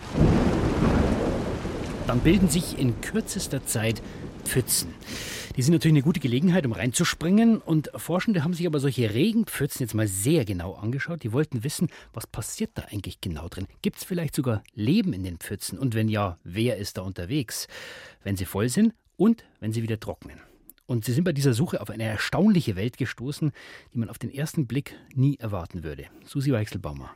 dann 2.07 2.21
bilden 2.21 2.51
sich 2.51 2.79
in 2.79 3.01
kürzester 3.01 3.65
Zeit 3.65 4.03
Pfützen. 4.45 4.93
Die 5.57 5.63
sind 5.63 5.73
natürlich 5.73 5.95
eine 5.95 6.03
gute 6.03 6.21
Gelegenheit, 6.21 6.67
um 6.67 6.73
reinzuspringen. 6.73 7.59
Und 7.59 7.91
Forschende 7.97 8.45
haben 8.45 8.53
sich 8.53 8.67
aber 8.67 8.81
solche 8.81 9.15
Regenpfützen 9.15 9.81
jetzt 9.81 9.95
mal 9.95 10.07
sehr 10.09 10.45
genau 10.45 10.75
angeschaut. 10.75 11.23
Die 11.23 11.33
wollten 11.33 11.65
wissen, 11.65 11.89
was 12.13 12.27
passiert 12.27 12.73
da 12.75 12.83
eigentlich 12.91 13.23
genau 13.23 13.49
drin? 13.49 13.67
Gibt 13.81 13.97
es 13.97 14.05
vielleicht 14.05 14.35
sogar 14.35 14.63
Leben 14.75 15.15
in 15.15 15.25
den 15.25 15.39
Pfützen? 15.39 15.79
Und 15.79 15.95
wenn 15.95 16.09
ja, 16.09 16.39
wer 16.45 16.77
ist 16.77 16.99
da 16.99 17.03
unterwegs? 17.03 17.67
Wenn 18.25 18.37
sie 18.37 18.45
voll 18.45 18.69
sind 18.69 18.93
und 19.17 19.45
wenn 19.61 19.73
sie 19.73 19.83
wieder 19.83 19.99
trocknen. 19.99 20.39
Und 20.85 21.07
sie 21.07 21.13
sind 21.13 21.25
bei 21.25 21.33
dieser 21.33 21.55
Suche 21.55 21.81
auf 21.81 21.89
eine 21.89 22.05
erstaunliche 22.05 22.77
Welt 22.77 22.99
gestoßen, 22.99 23.53
die 23.95 23.99
man 23.99 24.11
auf 24.11 24.19
den 24.19 24.31
ersten 24.31 24.67
Blick 24.67 24.97
nie 25.15 25.37
erwarten 25.39 25.83
würde. 25.83 26.05
Susi 26.27 26.53
Weichselbaumer. 26.53 27.15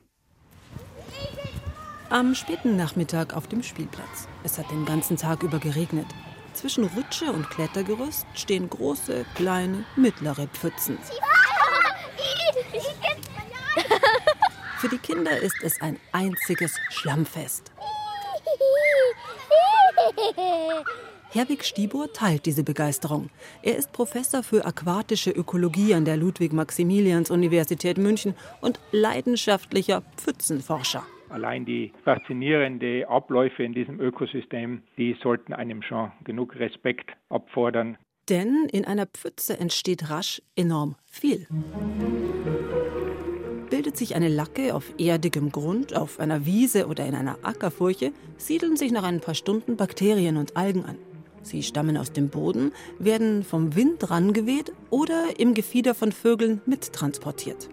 Am 2.10 2.34
späten 2.34 2.76
Nachmittag 2.76 3.36
auf 3.36 3.48
dem 3.48 3.62
Spielplatz. 3.62 4.28
Es 4.42 4.56
hat 4.56 4.70
den 4.70 4.86
ganzen 4.86 5.18
Tag 5.18 5.42
über 5.42 5.58
geregnet. 5.58 6.06
Zwischen 6.54 6.84
Rutsche 6.84 7.30
und 7.30 7.50
Klettergerüst 7.50 8.24
stehen 8.32 8.70
große, 8.70 9.26
kleine, 9.34 9.84
mittlere 9.94 10.46
Pfützen. 10.46 10.96
Für 14.78 14.88
die 14.88 14.96
Kinder 14.96 15.38
ist 15.38 15.62
es 15.62 15.82
ein 15.82 16.00
einziges 16.12 16.76
Schlammfest. 16.88 17.72
Herwig 21.30 21.62
Stibur 21.62 22.10
teilt 22.14 22.46
diese 22.46 22.64
Begeisterung. 22.64 23.28
Er 23.60 23.76
ist 23.76 23.92
Professor 23.92 24.42
für 24.42 24.64
aquatische 24.64 25.30
Ökologie 25.30 25.94
an 25.94 26.06
der 26.06 26.16
Ludwig-Maximilians-Universität 26.16 27.98
München 27.98 28.34
und 28.62 28.80
leidenschaftlicher 28.92 30.02
Pfützenforscher. 30.16 31.04
Allein 31.30 31.64
die 31.64 31.92
faszinierenden 32.04 33.04
Abläufe 33.04 33.62
in 33.62 33.74
diesem 33.74 34.00
Ökosystem, 34.00 34.82
die 34.96 35.16
sollten 35.22 35.52
einem 35.52 35.82
schon 35.82 36.10
genug 36.24 36.56
Respekt 36.56 37.10
abfordern. 37.28 37.98
Denn 38.28 38.68
in 38.72 38.84
einer 38.84 39.06
Pfütze 39.06 39.58
entsteht 39.58 40.10
rasch 40.10 40.42
enorm 40.56 40.96
viel. 41.06 41.46
Bildet 43.70 43.96
sich 43.96 44.16
eine 44.16 44.28
Lacke 44.28 44.74
auf 44.74 44.92
erdigem 44.98 45.52
Grund, 45.52 45.94
auf 45.94 46.18
einer 46.18 46.46
Wiese 46.46 46.86
oder 46.88 47.06
in 47.06 47.14
einer 47.14 47.38
Ackerfurche, 47.42 48.12
siedeln 48.36 48.76
sich 48.76 48.92
nach 48.92 49.04
ein 49.04 49.20
paar 49.20 49.34
Stunden 49.34 49.76
Bakterien 49.76 50.36
und 50.36 50.56
Algen 50.56 50.84
an. 50.84 50.96
Sie 51.42 51.62
stammen 51.62 51.96
aus 51.96 52.12
dem 52.12 52.28
Boden, 52.28 52.72
werden 52.98 53.44
vom 53.44 53.76
Wind 53.76 54.10
rangeweht 54.10 54.72
oder 54.90 55.38
im 55.38 55.54
Gefieder 55.54 55.94
von 55.94 56.12
Vögeln 56.12 56.60
mittransportiert. 56.66 57.70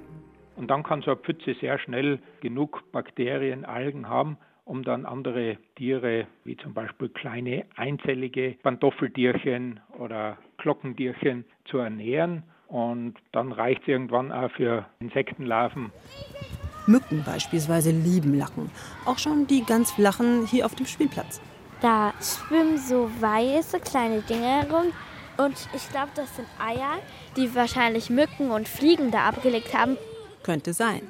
Und 0.56 0.70
dann 0.70 0.84
kann 0.84 1.02
so 1.02 1.12
eine 1.12 1.20
Pfütze 1.20 1.56
sehr 1.60 1.78
schnell 1.80 2.20
genug 2.42 2.84
Bakterien, 2.92 3.66
Algen 3.66 4.08
haben, 4.08 4.38
um 4.64 4.84
dann 4.84 5.06
andere 5.06 5.58
Tiere, 5.76 6.28
wie 6.44 6.58
zum 6.58 6.74
Beispiel 6.74 7.10
kleine 7.10 7.66
einzellige 7.76 8.56
Pantoffeltierchen 8.64 9.80
oder 10.00 10.38
Glockentierchen, 10.58 11.46
zu 11.66 11.78
ernähren. 11.78 12.44
Und 12.68 13.16
dann 13.32 13.52
reicht 13.52 13.84
es 13.84 13.90
irgendwann 13.90 14.32
auch 14.32 14.50
für 14.52 14.86
Insektenlarven. 15.00 15.92
Mücken 16.88 17.24
beispielsweise 17.24 17.92
lieben 17.92 18.38
Lacken. 18.38 18.72
Auch 19.06 19.18
schon 19.18 19.48
die 19.48 19.64
ganz 19.64 19.92
flachen 19.92 20.46
hier 20.48 20.66
auf 20.66 20.76
dem 20.76 20.86
Spielplatz. 20.86 21.42
Da 21.82 22.14
schwimmen 22.22 22.78
so 22.78 23.10
weiße 23.20 23.80
kleine 23.80 24.22
Dinge 24.22 24.64
herum. 24.64 24.94
Und 25.38 25.68
ich 25.76 25.90
glaube, 25.90 26.12
das 26.16 26.36
sind 26.36 26.48
Eier, 26.60 27.00
die 27.36 27.54
wahrscheinlich 27.56 28.10
Mücken 28.10 28.52
und 28.52 28.68
Fliegen 28.68 29.12
da 29.12 29.28
abgelegt 29.28 29.74
haben. 29.78 29.98
Könnte 30.46 30.74
sein. 30.74 31.02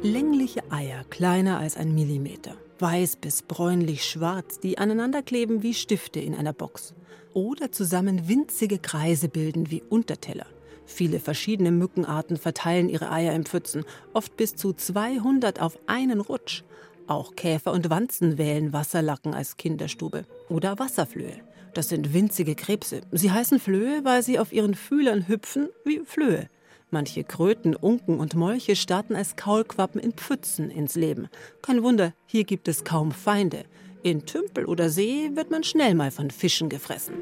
Längliche 0.00 0.62
Eier, 0.70 1.04
kleiner 1.10 1.58
als 1.58 1.76
ein 1.76 1.94
Millimeter. 1.94 2.56
Weiß 2.78 3.16
bis 3.16 3.42
bräunlich-schwarz, 3.42 4.60
die 4.60 4.78
aneinanderkleben 4.78 5.62
wie 5.62 5.74
Stifte 5.74 6.20
in 6.20 6.34
einer 6.34 6.54
Box. 6.54 6.94
Oder 7.34 7.70
zusammen 7.70 8.28
winzige 8.28 8.78
Kreise 8.78 9.28
bilden 9.28 9.70
wie 9.70 9.82
Unterteller. 9.82 10.46
Viele 10.86 11.20
verschiedene 11.20 11.70
Mückenarten 11.70 12.38
verteilen 12.38 12.88
ihre 12.88 13.12
Eier 13.12 13.34
im 13.34 13.44
Pfützen, 13.44 13.84
oft 14.14 14.38
bis 14.38 14.56
zu 14.56 14.72
200 14.72 15.60
auf 15.60 15.78
einen 15.84 16.22
Rutsch. 16.22 16.62
Auch 17.08 17.36
Käfer 17.36 17.72
und 17.72 17.90
Wanzen 17.90 18.38
wählen 18.38 18.72
Wasserlacken 18.72 19.34
als 19.34 19.58
Kinderstube. 19.58 20.24
Oder 20.48 20.78
Wasserflöhe. 20.78 21.42
Das 21.74 21.90
sind 21.90 22.14
winzige 22.14 22.54
Krebse. 22.54 23.02
Sie 23.12 23.30
heißen 23.30 23.60
Flöhe, 23.60 24.02
weil 24.02 24.22
sie 24.22 24.38
auf 24.38 24.50
ihren 24.50 24.74
Fühlern 24.74 25.28
hüpfen 25.28 25.68
wie 25.84 26.00
Flöhe. 26.06 26.48
Manche 26.90 27.24
Kröten, 27.24 27.74
Unken 27.74 28.18
und 28.18 28.34
Molche 28.34 28.76
starten 28.76 29.16
als 29.16 29.36
Kaulquappen 29.36 30.00
in 30.00 30.12
Pfützen 30.12 30.70
ins 30.70 30.94
Leben. 30.94 31.28
Kein 31.62 31.82
Wunder, 31.82 32.12
hier 32.26 32.44
gibt 32.44 32.68
es 32.68 32.84
kaum 32.84 33.12
Feinde. 33.12 33.64
In 34.02 34.26
Tümpel 34.26 34.66
oder 34.66 34.90
See 34.90 35.30
wird 35.34 35.50
man 35.50 35.64
schnell 35.64 35.94
mal 35.94 36.10
von 36.10 36.30
Fischen 36.30 36.68
gefressen. 36.68 37.14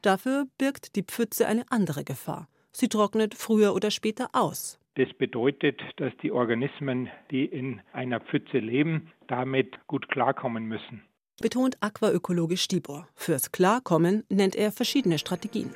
Dafür 0.00 0.46
birgt 0.58 0.96
die 0.96 1.02
Pfütze 1.02 1.46
eine 1.46 1.64
andere 1.70 2.04
Gefahr. 2.04 2.48
Sie 2.72 2.88
trocknet 2.88 3.34
früher 3.34 3.74
oder 3.74 3.90
später 3.90 4.28
aus. 4.32 4.78
Das 4.94 5.08
bedeutet, 5.18 5.80
dass 5.96 6.12
die 6.22 6.32
Organismen, 6.32 7.08
die 7.30 7.44
in 7.44 7.80
einer 7.92 8.20
Pfütze 8.20 8.58
leben, 8.58 9.12
damit 9.28 9.76
gut 9.86 10.08
klarkommen 10.08 10.64
müssen. 10.64 11.02
Betont 11.40 11.76
Aquaökologe 11.80 12.56
Stibor. 12.56 13.08
Fürs 13.14 13.52
Klarkommen 13.52 14.24
nennt 14.30 14.56
er 14.56 14.72
verschiedene 14.72 15.18
Strategien. 15.18 15.70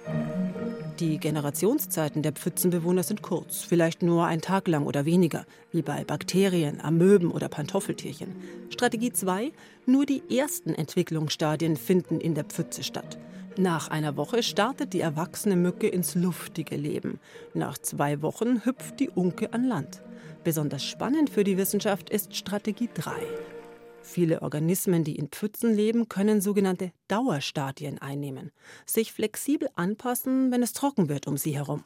Die 1.01 1.17
Generationszeiten 1.17 2.21
der 2.21 2.33
Pfützenbewohner 2.33 3.03
sind 3.03 3.23
kurz, 3.23 3.63
vielleicht 3.63 4.03
nur 4.03 4.27
ein 4.27 4.43
Tag 4.43 4.69
lang 4.69 4.85
oder 4.85 5.07
weniger, 5.07 5.47
wie 5.73 5.81
bei 5.81 6.05
Bakterien, 6.05 6.79
Amöben 6.83 7.31
oder 7.31 7.49
Pantoffeltierchen. 7.49 8.37
Strategie 8.69 9.11
2: 9.11 9.51
Nur 9.87 10.05
die 10.05 10.23
ersten 10.31 10.75
Entwicklungsstadien 10.75 11.79
finden 11.79 12.21
in 12.21 12.35
der 12.35 12.45
Pfütze 12.45 12.83
statt. 12.83 13.19
Nach 13.57 13.89
einer 13.89 14.19
Woche 14.19 14.43
startet 14.43 14.93
die 14.93 15.01
erwachsene 15.01 15.57
Mücke 15.57 15.89
ins 15.89 16.17
luftige 16.17 16.77
Leben. 16.77 17.19
Nach 17.55 17.79
zwei 17.79 18.21
Wochen 18.21 18.67
hüpft 18.67 19.01
die 19.01 19.09
Unke 19.09 19.55
an 19.55 19.65
Land. 19.65 20.03
Besonders 20.45 20.85
spannend 20.85 21.31
für 21.31 21.45
die 21.45 21.57
Wissenschaft 21.57 22.11
ist 22.11 22.37
Strategie 22.37 22.91
3. 22.93 23.13
Viele 24.03 24.43
Organismen, 24.43 25.05
die 25.05 25.17
in 25.17 25.29
Pfützen 25.29 25.75
leben, 25.75 26.09
können 26.09 26.41
sogenannte 26.41 26.93
Dauerstadien 27.09 27.99
einnehmen, 27.99 28.51
sich 28.87 29.13
flexibel 29.13 29.69
anpassen, 29.77 30.51
wenn 30.51 30.63
es 30.63 30.73
trocken 30.73 31.09
wird 31.09 31.27
um 31.27 31.37
sie 31.37 31.55
herum. 31.55 31.85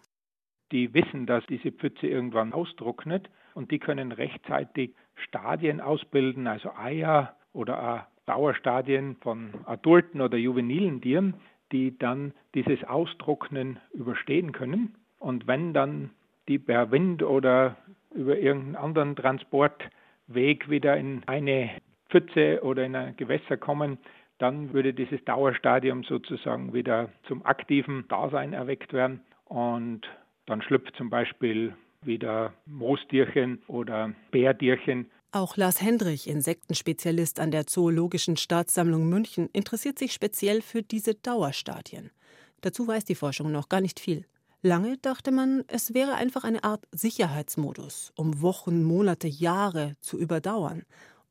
Die 0.72 0.94
wissen, 0.94 1.26
dass 1.26 1.44
diese 1.46 1.70
Pfütze 1.70 2.06
irgendwann 2.06 2.52
austrocknet 2.52 3.28
und 3.54 3.70
die 3.70 3.78
können 3.78 4.12
rechtzeitig 4.12 4.94
Stadien 5.16 5.80
ausbilden, 5.80 6.46
also 6.46 6.70
Eier 6.74 7.36
oder 7.52 8.08
Dauerstadien 8.26 9.16
von 9.16 9.50
adulten 9.66 10.20
oder 10.20 10.38
juvenilen 10.38 11.00
Tieren, 11.00 11.34
die 11.72 11.96
dann 11.98 12.32
dieses 12.54 12.82
Austrocknen 12.84 13.78
überstehen 13.92 14.52
können. 14.52 14.94
Und 15.18 15.46
wenn 15.46 15.74
dann 15.74 16.10
die 16.48 16.58
per 16.58 16.90
Wind 16.90 17.22
oder 17.22 17.76
über 18.14 18.38
irgendeinen 18.38 18.76
anderen 18.76 19.16
Transportweg 19.16 20.70
wieder 20.70 20.96
in 20.96 21.22
eine 21.26 21.70
Pfütze 22.14 22.62
oder 22.62 22.84
in 22.84 22.94
ein 22.94 23.16
Gewässer 23.16 23.56
kommen, 23.56 23.98
dann 24.38 24.72
würde 24.72 24.94
dieses 24.94 25.24
Dauerstadium 25.24 26.04
sozusagen 26.04 26.72
wieder 26.72 27.08
zum 27.26 27.44
aktiven 27.44 28.06
Dasein 28.08 28.52
erweckt 28.52 28.92
werden 28.92 29.20
und 29.46 30.02
dann 30.46 30.62
schlüpft 30.62 30.94
zum 30.96 31.10
Beispiel 31.10 31.74
wieder 32.02 32.52
Moostierchen 32.66 33.62
oder 33.66 34.12
Bärtierchen 34.30 35.10
auch 35.32 35.56
Lars 35.56 35.82
Hendrich, 35.82 36.28
Insektenspezialist 36.28 37.40
an 37.40 37.50
der 37.50 37.66
Zoologischen 37.66 38.36
Staatssammlung 38.36 39.08
München, 39.08 39.48
interessiert 39.52 39.98
sich 39.98 40.12
speziell 40.12 40.62
für 40.62 40.82
diese 40.82 41.16
Dauerstadien. 41.16 42.12
Dazu 42.60 42.86
weiß 42.86 43.04
die 43.04 43.16
Forschung 43.16 43.50
noch 43.50 43.68
gar 43.68 43.80
nicht 43.80 43.98
viel. 43.98 44.26
Lange 44.62 44.96
dachte 44.96 45.32
man, 45.32 45.64
es 45.66 45.92
wäre 45.92 46.14
einfach 46.14 46.44
eine 46.44 46.62
Art 46.62 46.84
Sicherheitsmodus, 46.92 48.12
um 48.14 48.42
Wochen, 48.42 48.84
Monate, 48.84 49.26
Jahre 49.26 49.94
zu 49.98 50.20
überdauern. 50.20 50.84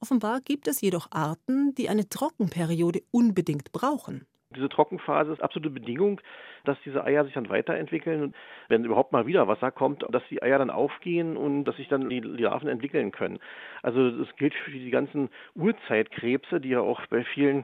Offenbar 0.03 0.41
gibt 0.41 0.67
es 0.67 0.81
jedoch 0.81 1.07
Arten, 1.11 1.73
die 1.75 1.87
eine 1.87 2.09
Trockenperiode 2.09 3.03
unbedingt 3.11 3.71
brauchen. 3.71 4.27
Diese 4.53 4.67
Trockenphase 4.67 5.31
ist 5.31 5.41
absolute 5.41 5.69
Bedingung, 5.69 6.19
dass 6.65 6.77
diese 6.83 7.05
Eier 7.05 7.23
sich 7.23 7.35
dann 7.35 7.47
weiterentwickeln 7.47 8.21
und 8.21 8.35
wenn 8.67 8.83
überhaupt 8.83 9.13
mal 9.13 9.27
wieder 9.27 9.47
Wasser 9.47 9.71
kommt, 9.71 10.03
dass 10.09 10.21
die 10.29 10.43
Eier 10.43 10.57
dann 10.59 10.69
aufgehen 10.69 11.37
und 11.37 11.63
dass 11.63 11.77
sich 11.77 11.87
dann 11.87 12.09
die 12.09 12.19
Larven 12.19 12.67
entwickeln 12.67 13.13
können. 13.13 13.39
Also 13.81 14.11
das 14.11 14.27
gilt 14.35 14.53
für 14.65 14.71
die 14.71 14.89
ganzen 14.89 15.29
Urzeitkrebse, 15.55 16.59
die 16.59 16.69
ja 16.71 16.81
auch 16.81 16.99
bei 17.07 17.23
vielen 17.23 17.63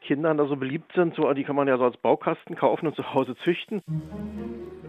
Kindern 0.00 0.38
da 0.38 0.48
so 0.48 0.56
beliebt 0.56 0.90
sind. 0.96 1.14
So, 1.14 1.32
die 1.34 1.44
kann 1.44 1.54
man 1.54 1.68
ja 1.68 1.78
so 1.78 1.84
als 1.84 1.98
Baukasten 1.98 2.56
kaufen 2.56 2.88
und 2.88 2.96
zu 2.96 3.14
Hause 3.14 3.36
züchten. 3.44 3.80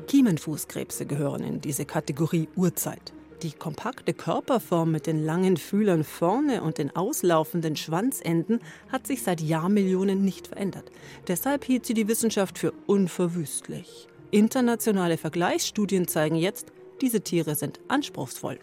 Kiemenfußkrebse 0.08 1.06
gehören 1.06 1.44
in 1.44 1.62
diese 1.62 1.86
Kategorie 1.86 2.50
Urzeit. 2.56 3.14
Die 3.44 3.52
kompakte 3.52 4.16
Körperform 4.16 4.92
mit 4.92 5.06
den 5.06 5.24
langen 5.24 5.58
Fühlern 5.58 6.04
vorne 6.04 6.64
und 6.64 6.80
den 6.80 6.96
auslaufenden 6.96 7.76
Schwanzenden 7.76 8.62
hat 8.92 9.06
sich 9.06 9.22
seit 9.22 9.42
Jahrmillionen 9.42 10.26
nicht 10.26 10.48
verändert. 10.48 10.92
Deshalb 11.28 11.64
hielt 11.64 11.86
sie 11.86 11.94
die 11.94 12.08
Wissenschaft 12.08 12.58
für 12.58 12.74
unverwüstlich. 12.88 14.08
Internationale 14.32 15.18
Vergleichsstudien 15.18 16.08
zeigen 16.08 16.36
jetzt, 16.36 16.74
diese 17.00 17.22
Tiere 17.22 17.54
sind 17.54 17.80
anspruchsvoll. 17.90 18.58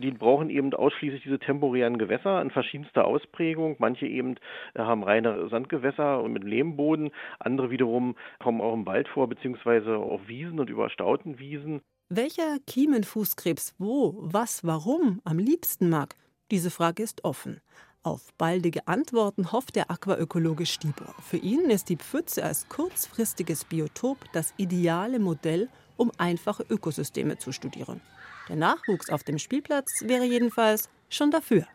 Die 0.00 0.10
brauchen 0.10 0.50
eben 0.50 0.74
ausschließlich 0.74 1.22
diese 1.22 1.38
temporären 1.38 1.96
Gewässer 1.96 2.42
in 2.42 2.50
verschiedenster 2.50 3.06
Ausprägung. 3.06 3.76
Manche 3.78 4.06
eben 4.06 4.34
äh, 4.74 4.80
haben 4.80 5.04
reine 5.04 5.48
Sandgewässer 5.48 6.20
und 6.20 6.32
mit 6.32 6.44
Lehmboden. 6.44 7.10
Andere 7.38 7.70
wiederum 7.70 8.16
kommen 8.40 8.60
auch 8.60 8.74
im 8.74 8.84
Wald 8.84 9.08
vor, 9.08 9.28
beziehungsweise 9.28 9.96
auf 9.96 10.26
Wiesen 10.26 10.58
und 10.58 10.68
überstauten 10.68 11.38
Wiesen. 11.38 11.82
Welcher 12.14 12.58
Kiemenfußkrebs 12.66 13.72
wo, 13.78 14.14
was, 14.18 14.64
warum 14.64 15.22
am 15.24 15.38
liebsten 15.38 15.88
mag, 15.88 16.14
diese 16.50 16.70
Frage 16.70 17.02
ist 17.02 17.24
offen. 17.24 17.62
Auf 18.02 18.34
baldige 18.36 18.86
Antworten 18.86 19.50
hofft 19.50 19.76
der 19.76 19.90
Aquaökologe 19.90 20.66
Stieber. 20.66 21.14
Für 21.22 21.38
ihn 21.38 21.70
ist 21.70 21.88
die 21.88 21.96
Pfütze 21.96 22.44
als 22.44 22.68
kurzfristiges 22.68 23.64
Biotop 23.64 24.18
das 24.34 24.52
ideale 24.58 25.20
Modell, 25.20 25.70
um 25.96 26.12
einfache 26.18 26.66
Ökosysteme 26.68 27.38
zu 27.38 27.50
studieren. 27.50 28.02
Der 28.50 28.56
Nachwuchs 28.56 29.08
auf 29.08 29.24
dem 29.24 29.38
Spielplatz 29.38 30.02
wäre 30.04 30.26
jedenfalls 30.26 30.90
schon 31.08 31.30
dafür. 31.30 31.66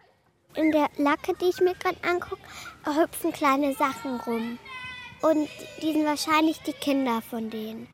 In 0.53 0.71
der 0.71 0.91
Lacke, 0.97 1.33
die 1.41 1.45
ich 1.45 1.61
mir 1.61 1.73
gerade 1.73 1.97
angucke, 2.03 2.43
hüpfen 2.85 3.31
kleine 3.31 3.73
Sachen 3.73 4.19
rum. 4.19 4.59
Und 5.23 5.49
die 5.81 5.93
sind 5.93 6.05
wahrscheinlich 6.05 6.59
die 6.59 6.73
Kinder 6.73 7.23
von 7.23 7.49
denen. 7.49 7.87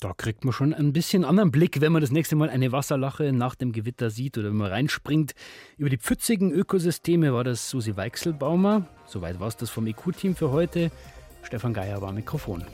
Da 0.00 0.12
kriegt 0.12 0.44
man 0.44 0.52
schon 0.52 0.72
ein 0.72 0.92
bisschen 0.92 1.24
anderen 1.24 1.50
Blick, 1.50 1.80
wenn 1.80 1.90
man 1.90 2.00
das 2.00 2.12
nächste 2.12 2.36
Mal 2.36 2.50
eine 2.50 2.70
Wasserlache 2.70 3.32
nach 3.32 3.56
dem 3.56 3.72
Gewitter 3.72 4.10
sieht 4.10 4.38
oder 4.38 4.50
wenn 4.50 4.56
man 4.56 4.70
reinspringt. 4.70 5.34
Über 5.76 5.90
die 5.90 5.96
pfützigen 5.96 6.52
Ökosysteme 6.52 7.34
war 7.34 7.42
das 7.42 7.68
Susi 7.68 7.96
Weichselbaumer. 7.96 8.86
Soweit 9.06 9.40
war 9.40 9.48
es 9.48 9.56
das 9.56 9.70
vom 9.70 9.88
EQ-Team 9.88 10.36
für 10.36 10.52
heute. 10.52 10.92
Stefan 11.42 11.74
Geier 11.74 12.00
war 12.00 12.12
Mikrofon. 12.12 12.64